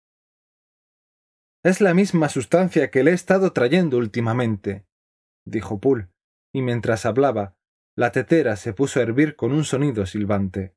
Es 1.62 1.80
la 1.80 1.94
misma 1.94 2.28
sustancia 2.28 2.90
que 2.90 3.02
le 3.02 3.10
he 3.10 3.14
estado 3.14 3.52
trayendo 3.52 3.96
últimamente, 3.96 4.86
dijo 5.46 5.80
Poole, 5.80 6.08
y 6.52 6.62
mientras 6.62 7.06
hablaba, 7.06 7.56
la 7.96 8.12
tetera 8.12 8.56
se 8.56 8.72
puso 8.72 9.00
a 9.00 9.02
hervir 9.02 9.34
con 9.34 9.52
un 9.52 9.64
sonido 9.64 10.04
silbante. 10.06 10.76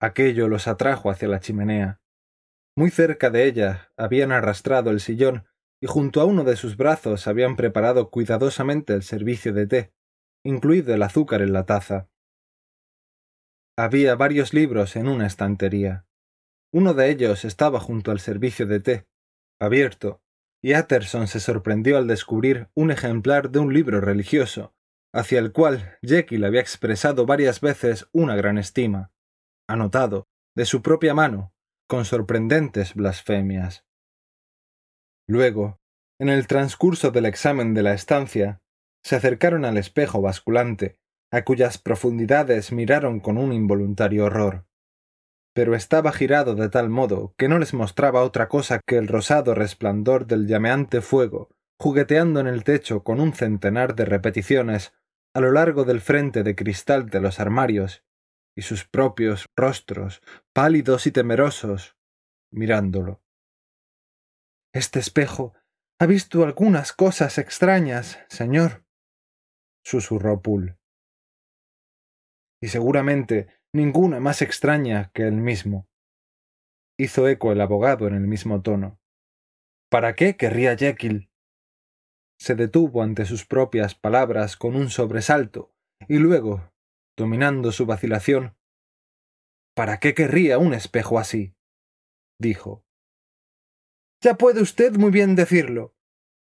Aquello 0.00 0.48
los 0.48 0.68
atrajo 0.68 1.10
hacia 1.10 1.28
la 1.28 1.40
chimenea. 1.40 2.00
Muy 2.78 2.90
cerca 2.90 3.30
de 3.30 3.46
ella 3.46 3.90
habían 3.96 4.32
arrastrado 4.32 4.90
el 4.90 5.00
sillón 5.00 5.46
y 5.80 5.86
junto 5.86 6.20
a 6.20 6.26
uno 6.26 6.44
de 6.44 6.56
sus 6.56 6.76
brazos 6.76 7.26
habían 7.26 7.56
preparado 7.56 8.10
cuidadosamente 8.10 8.92
el 8.92 9.02
servicio 9.02 9.54
de 9.54 9.66
té, 9.66 9.92
incluido 10.44 10.94
el 10.94 11.02
azúcar 11.02 11.40
en 11.40 11.54
la 11.54 11.64
taza. 11.64 12.10
Había 13.78 14.14
varios 14.14 14.52
libros 14.52 14.96
en 14.96 15.08
una 15.08 15.26
estantería. 15.26 16.06
Uno 16.72 16.92
de 16.92 17.10
ellos 17.10 17.46
estaba 17.46 17.80
junto 17.80 18.10
al 18.10 18.20
servicio 18.20 18.66
de 18.66 18.80
té, 18.80 19.08
abierto, 19.58 20.22
y 20.62 20.74
Utterson 20.74 21.28
se 21.28 21.40
sorprendió 21.40 21.96
al 21.96 22.06
descubrir 22.06 22.68
un 22.74 22.90
ejemplar 22.90 23.50
de 23.50 23.58
un 23.58 23.72
libro 23.72 24.00
religioso, 24.00 24.74
hacia 25.14 25.38
el 25.38 25.52
cual 25.52 25.98
Jekyll 26.02 26.44
había 26.44 26.60
expresado 26.60 27.24
varias 27.24 27.60
veces 27.60 28.08
una 28.12 28.36
gran 28.36 28.58
estima, 28.58 29.12
anotado, 29.68 30.28
de 30.54 30.64
su 30.64 30.82
propia 30.82 31.14
mano, 31.14 31.54
con 31.86 32.04
sorprendentes 32.04 32.94
blasfemias. 32.94 33.84
Luego, 35.28 35.80
en 36.18 36.28
el 36.28 36.46
transcurso 36.46 37.10
del 37.10 37.26
examen 37.26 37.74
de 37.74 37.82
la 37.82 37.94
estancia, 37.94 38.62
se 39.02 39.16
acercaron 39.16 39.64
al 39.64 39.76
espejo 39.76 40.20
basculante, 40.20 40.98
a 41.30 41.42
cuyas 41.42 41.78
profundidades 41.78 42.72
miraron 42.72 43.20
con 43.20 43.38
un 43.38 43.52
involuntario 43.52 44.24
horror 44.24 44.66
pero 45.56 45.74
estaba 45.74 46.12
girado 46.12 46.54
de 46.54 46.68
tal 46.68 46.90
modo 46.90 47.32
que 47.38 47.48
no 47.48 47.58
les 47.58 47.72
mostraba 47.72 48.22
otra 48.24 48.46
cosa 48.46 48.78
que 48.86 48.98
el 48.98 49.08
rosado 49.08 49.54
resplandor 49.54 50.26
del 50.26 50.46
llameante 50.46 51.00
fuego, 51.00 51.48
jugueteando 51.80 52.40
en 52.40 52.46
el 52.46 52.62
techo 52.62 53.02
con 53.02 53.20
un 53.20 53.32
centenar 53.32 53.94
de 53.94 54.04
repeticiones 54.04 54.92
a 55.34 55.40
lo 55.40 55.50
largo 55.52 55.84
del 55.84 56.02
frente 56.02 56.42
de 56.42 56.54
cristal 56.54 57.08
de 57.08 57.20
los 57.22 57.40
armarios, 57.40 58.04
y 58.56 58.62
sus 58.62 58.86
propios 58.86 59.46
rostros, 59.54 60.22
pálidos 60.54 61.06
y 61.06 61.12
temerosos, 61.12 61.96
mirándolo. 62.50 63.22
Este 64.74 64.98
espejo 64.98 65.54
ha 66.00 66.06
visto 66.06 66.42
algunas 66.42 66.92
cosas 66.92 67.38
extrañas, 67.38 68.18
señor, 68.28 68.84
susurró 69.84 70.42
Poole. 70.42 70.78
Y 72.60 72.68
seguramente 72.68 73.48
ninguna 73.74 74.20
más 74.20 74.42
extraña 74.42 75.10
que 75.12 75.22
el 75.22 75.36
mismo. 75.36 75.88
Hizo 76.98 77.28
eco 77.28 77.52
el 77.52 77.60
abogado 77.60 78.08
en 78.08 78.14
el 78.14 78.26
mismo 78.26 78.62
tono. 78.62 78.98
¿Para 79.90 80.14
qué 80.14 80.36
querría 80.36 80.76
Jekyll? 80.76 81.30
Se 82.38 82.54
detuvo 82.54 83.02
ante 83.02 83.26
sus 83.26 83.46
propias 83.46 83.94
palabras 83.94 84.56
con 84.56 84.76
un 84.76 84.90
sobresalto, 84.90 85.74
y 86.08 86.18
luego, 86.18 86.72
dominando 87.16 87.72
su 87.72 87.86
vacilación, 87.86 88.56
¿Para 89.76 90.00
qué 90.00 90.14
querría 90.14 90.56
un 90.58 90.72
espejo 90.72 91.18
así? 91.18 91.54
dijo. 92.40 92.82
Ya 94.22 94.36
puede 94.36 94.62
usted 94.62 94.96
muy 94.96 95.10
bien 95.10 95.36
decirlo, 95.36 95.94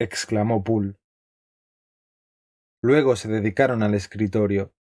exclamó 0.01 0.65
Poole. 0.65 0.99
Luego 2.83 3.15
se 3.15 3.29
dedicaron 3.29 3.85
al 3.85 3.95
escritorio. 3.95 4.75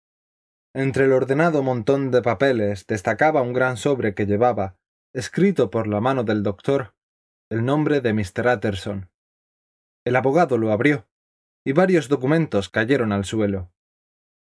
Entre 0.75 1.05
el 1.05 1.13
ordenado 1.13 1.63
montón 1.63 2.11
de 2.11 2.21
papeles 2.21 2.85
destacaba 2.89 3.43
un 3.43 3.53
gran 3.53 3.77
sobre 3.77 4.13
que 4.17 4.27
llevaba, 4.27 4.77
escrito 5.15 5.71
por 5.71 5.87
la 5.87 6.01
mano 6.01 6.25
del 6.25 6.43
doctor, 6.43 6.97
el 7.49 7.65
nombre 7.65 8.01
de 8.01 8.13
Mr. 8.13 8.57
Utterson. 8.57 9.09
El 10.05 10.17
abogado 10.17 10.59
lo 10.59 10.73
abrió, 10.73 11.07
y 11.65 11.75
varios 11.75 12.09
documentos 12.09 12.69
cayeron 12.69 13.13
al 13.13 13.25
suelo. 13.25 13.73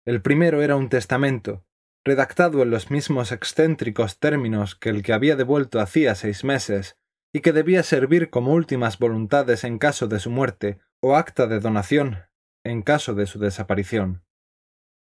El 0.06 0.22
primero 0.22 0.62
era 0.62 0.76
un 0.76 0.88
testamento, 0.88 1.64
redactado 2.04 2.62
en 2.62 2.70
los 2.70 2.90
mismos 2.90 3.32
excéntricos 3.32 4.18
términos 4.18 4.76
que 4.76 4.88
el 4.88 5.02
que 5.02 5.12
había 5.12 5.36
devuelto 5.36 5.80
hacía 5.80 6.14
seis 6.14 6.44
meses, 6.44 6.96
y 7.34 7.40
que 7.40 7.52
debía 7.52 7.82
servir 7.82 8.30
como 8.30 8.54
últimas 8.54 8.98
voluntades 8.98 9.64
en 9.64 9.78
caso 9.78 10.06
de 10.06 10.20
su 10.20 10.30
muerte 10.30 10.78
o 11.02 11.16
acta 11.16 11.46
de 11.46 11.60
donación 11.60 12.20
en 12.64 12.82
caso 12.82 13.14
de 13.14 13.26
su 13.26 13.38
desaparición 13.38 14.26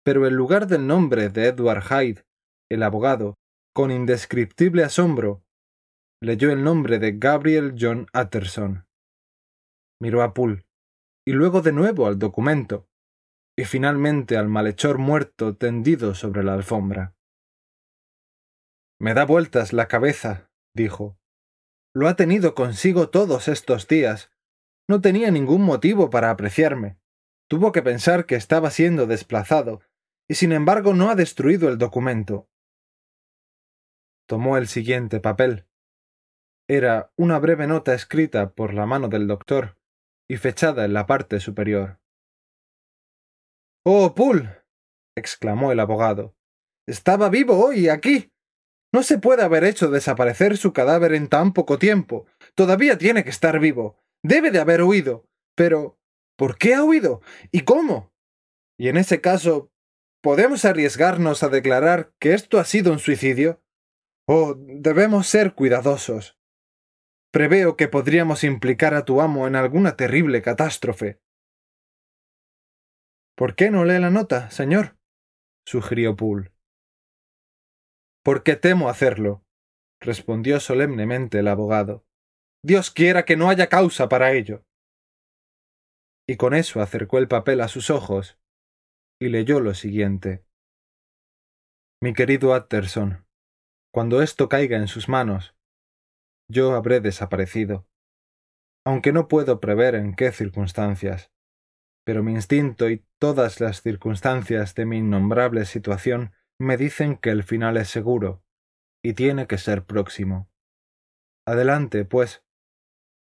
pero 0.03 0.27
en 0.27 0.35
lugar 0.35 0.67
del 0.67 0.85
nombre 0.85 1.29
de 1.29 1.47
Edward 1.47 1.83
Hyde, 1.83 2.25
el 2.69 2.83
abogado, 2.83 3.37
con 3.73 3.89
indescriptible 3.89 4.83
asombro, 4.83 5.43
leyó 6.21 6.51
el 6.51 6.63
nombre 6.63 6.99
de 6.99 7.13
Gabriel 7.13 7.75
John 7.79 8.07
Utterson. 8.13 8.85
Miró 10.01 10.21
a 10.21 10.33
Poole, 10.33 10.65
y 11.25 11.31
luego 11.31 11.61
de 11.61 11.71
nuevo 11.71 12.05
al 12.05 12.19
documento, 12.19 12.87
y 13.57 13.65
finalmente 13.65 14.37
al 14.37 14.47
malhechor 14.47 14.97
muerto 14.97 15.55
tendido 15.55 16.15
sobre 16.15 16.43
la 16.43 16.53
alfombra. 16.53 17.15
Me 18.99 19.13
da 19.13 19.25
vueltas 19.25 19.73
la 19.73 19.87
cabeza, 19.87 20.49
dijo. 20.75 21.17
Lo 21.93 22.07
ha 22.07 22.15
tenido 22.15 22.55
consigo 22.55 23.09
todos 23.09 23.47
estos 23.47 23.87
días. 23.87 24.31
No 24.89 25.01
tenía 25.01 25.29
ningún 25.29 25.61
motivo 25.61 26.09
para 26.09 26.31
apreciarme. 26.31 26.97
Tuvo 27.49 27.71
que 27.71 27.81
pensar 27.81 28.25
que 28.25 28.35
estaba 28.35 28.71
siendo 28.71 29.05
desplazado 29.05 29.81
y 30.27 30.35
sin 30.35 30.51
embargo 30.51 30.93
no 30.93 31.09
ha 31.09 31.15
destruido 31.15 31.69
el 31.69 31.77
documento. 31.77 32.49
Tomó 34.27 34.57
el 34.57 34.67
siguiente 34.67 35.19
papel. 35.19 35.67
Era 36.67 37.11
una 37.17 37.37
breve 37.39 37.67
nota 37.67 37.93
escrita 37.93 38.53
por 38.53 38.73
la 38.73 38.85
mano 38.85 39.09
del 39.09 39.27
doctor 39.27 39.77
y 40.29 40.37
fechada 40.37 40.85
en 40.85 40.93
la 40.93 41.05
parte 41.05 41.39
superior. 41.39 41.99
Oh, 43.85 44.15
Poole. 44.15 44.63
exclamó 45.15 45.71
el 45.71 45.79
abogado. 45.79 46.35
Estaba 46.87 47.29
vivo 47.29 47.63
hoy, 47.63 47.89
aquí. 47.89 48.31
No 48.93 49.03
se 49.03 49.17
puede 49.17 49.43
haber 49.43 49.63
hecho 49.63 49.89
desaparecer 49.89 50.55
su 50.57 50.71
cadáver 50.71 51.13
en 51.13 51.27
tan 51.27 51.51
poco 51.53 51.77
tiempo. 51.77 52.25
Todavía 52.55 52.97
tiene 52.97 53.23
que 53.23 53.29
estar 53.29 53.59
vivo. 53.59 53.99
Debe 54.23 54.51
de 54.51 54.59
haber 54.59 54.83
huido. 54.83 55.27
Pero. 55.55 55.99
¿Por 56.37 56.57
qué 56.57 56.73
ha 56.73 56.83
huido? 56.83 57.21
¿Y 57.51 57.61
cómo? 57.61 58.11
Y 58.77 58.87
en 58.87 58.97
ese 58.97 59.21
caso, 59.21 59.71
¿podemos 60.21 60.65
arriesgarnos 60.65 61.43
a 61.43 61.49
declarar 61.49 62.13
que 62.19 62.33
esto 62.33 62.59
ha 62.59 62.65
sido 62.65 62.91
un 62.91 62.99
suicidio? 62.99 63.61
Oh, 64.27 64.55
debemos 64.57 65.27
ser 65.27 65.53
cuidadosos. 65.53 66.39
Preveo 67.31 67.75
que 67.75 67.87
podríamos 67.87 68.43
implicar 68.43 68.93
a 68.93 69.05
tu 69.05 69.21
amo 69.21 69.47
en 69.47 69.55
alguna 69.55 69.95
terrible 69.95 70.41
catástrofe. 70.41 71.19
¿Por 73.43 73.55
qué 73.55 73.71
no 73.71 73.83
lee 73.83 73.99
la 73.99 74.09
nota, 74.09 74.49
señor? 74.51 74.97
sugirió 75.67 76.15
Poole. 76.15 76.53
Porque 78.23 78.55
temo 78.55 78.87
hacerlo, 78.87 79.43
respondió 79.99 80.61
solemnemente 80.61 81.39
el 81.39 81.49
abogado. 81.49 82.05
Dios 82.63 82.89
quiera 82.89 83.25
que 83.25 83.35
no 83.35 83.49
haya 83.49 83.67
causa 83.67 84.07
para 84.07 84.31
ello. 84.31 84.63
Y 86.25 86.37
con 86.37 86.53
eso 86.53 86.79
acercó 86.79 87.17
el 87.17 87.27
papel 87.27 87.59
a 87.59 87.67
sus 87.67 87.89
ojos 87.89 88.39
y 89.19 89.27
leyó 89.27 89.59
lo 89.59 89.73
siguiente. 89.73 90.45
Mi 92.01 92.13
querido 92.13 92.53
Atterson, 92.53 93.27
cuando 93.93 94.21
esto 94.21 94.47
caiga 94.47 94.77
en 94.77 94.87
sus 94.87 95.09
manos, 95.09 95.53
yo 96.49 96.75
habré 96.75 97.01
desaparecido, 97.01 97.85
aunque 98.85 99.11
no 99.11 99.27
puedo 99.27 99.59
prever 99.59 99.95
en 99.95 100.15
qué 100.15 100.31
circunstancias, 100.31 101.32
pero 102.05 102.23
mi 102.23 102.33
instinto 102.33 102.89
y 102.89 103.05
todas 103.19 103.59
las 103.61 103.81
circunstancias 103.81 104.75
de 104.75 104.85
mi 104.85 104.97
innombrable 104.97 105.65
situación 105.65 106.33
me 106.59 106.77
dicen 106.77 107.17
que 107.17 107.29
el 107.29 107.43
final 107.43 107.77
es 107.77 107.89
seguro 107.89 108.43
y 109.03 109.13
tiene 109.13 109.47
que 109.47 109.57
ser 109.57 109.85
próximo. 109.85 110.49
Adelante, 111.45 112.05
pues, 112.05 112.43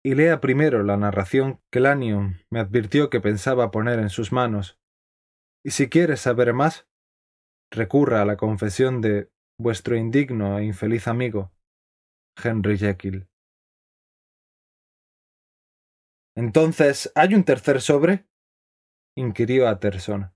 y 0.03 0.15
lea 0.15 0.41
primero 0.41 0.83
la 0.83 0.97
narración 0.97 1.61
que 1.71 1.81
Lanyon 1.81 2.39
me 2.51 2.61
advirtió 2.61 3.11
que 3.11 3.21
pensaba 3.21 3.71
poner 3.71 3.99
en 3.99 4.09
sus 4.09 4.33
manos. 4.33 4.79
Y 5.65 5.71
si 5.73 5.89
quiere 5.89 6.17
saber 6.17 6.55
más, 6.55 6.89
recurra 7.71 8.23
a 8.23 8.25
la 8.25 8.37
confesión 8.37 9.01
de 9.01 9.31
vuestro 9.59 9.97
indigno 9.97 10.59
e 10.59 10.65
infeliz 10.65 11.07
amigo, 11.07 11.53
Henry 12.43 12.79
Jekyll. 12.79 13.29
Entonces, 16.35 17.13
¿hay 17.15 17.35
un 17.35 17.45
tercer 17.45 17.83
sobre? 17.83 18.30
Inquirió 19.21 19.69
Atterson. 19.69 20.33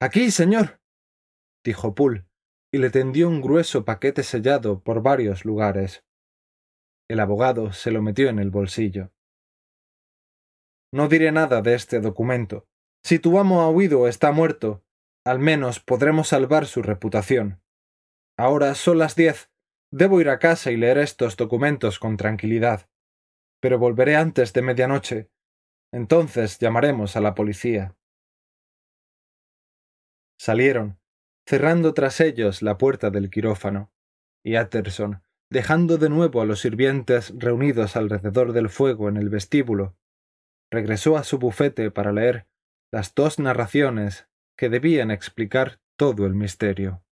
Aquí, 0.00 0.30
señor, 0.30 0.80
dijo 1.64 1.94
Poole, 1.94 2.26
y 2.72 2.78
le 2.78 2.90
tendió 2.90 3.28
un 3.28 3.40
grueso 3.40 3.84
paquete 3.84 4.22
sellado 4.22 4.80
por 4.80 5.02
varios 5.02 5.44
lugares. 5.44 6.04
El 7.08 7.20
abogado 7.20 7.72
se 7.72 7.90
lo 7.90 8.02
metió 8.02 8.28
en 8.28 8.38
el 8.38 8.50
bolsillo. 8.50 9.12
No 10.92 11.08
diré 11.08 11.30
nada 11.32 11.62
de 11.62 11.74
este 11.74 12.00
documento. 12.00 12.66
Si 13.04 13.18
tu 13.18 13.38
amo 13.38 13.62
ha 13.62 13.70
huido 13.70 14.00
o 14.00 14.08
está 14.08 14.32
muerto, 14.32 14.84
al 15.24 15.38
menos 15.38 15.80
podremos 15.80 16.28
salvar 16.28 16.66
su 16.66 16.82
reputación. 16.82 17.62
Ahora 18.38 18.74
son 18.74 18.98
las 18.98 19.14
diez. 19.14 19.50
Debo 19.92 20.20
ir 20.20 20.28
a 20.28 20.38
casa 20.38 20.70
y 20.70 20.76
leer 20.76 20.98
estos 20.98 21.36
documentos 21.36 21.98
con 21.98 22.16
tranquilidad. 22.16 22.88
Pero 23.60 23.78
volveré 23.78 24.16
antes 24.16 24.52
de 24.52 24.62
medianoche. 24.62 25.30
Entonces 25.92 26.58
llamaremos 26.58 27.16
a 27.16 27.20
la 27.20 27.34
policía. 27.34 27.94
Salieron, 30.38 30.98
cerrando 31.46 31.94
tras 31.94 32.20
ellos 32.20 32.62
la 32.62 32.78
puerta 32.78 33.10
del 33.10 33.30
quirófano, 33.30 33.92
y 34.44 34.56
Atterson 34.56 35.22
dejando 35.52 35.98
de 35.98 36.08
nuevo 36.08 36.40
a 36.40 36.46
los 36.46 36.60
sirvientes 36.60 37.34
reunidos 37.36 37.94
alrededor 37.94 38.54
del 38.54 38.70
fuego 38.70 39.10
en 39.10 39.18
el 39.18 39.28
vestíbulo, 39.28 39.98
regresó 40.70 41.18
a 41.18 41.24
su 41.24 41.38
bufete 41.38 41.90
para 41.90 42.10
leer 42.10 42.46
las 42.90 43.14
dos 43.14 43.38
narraciones 43.38 44.26
que 44.56 44.70
debían 44.70 45.10
explicar 45.10 45.78
todo 45.98 46.24
el 46.24 46.34
misterio. 46.34 47.04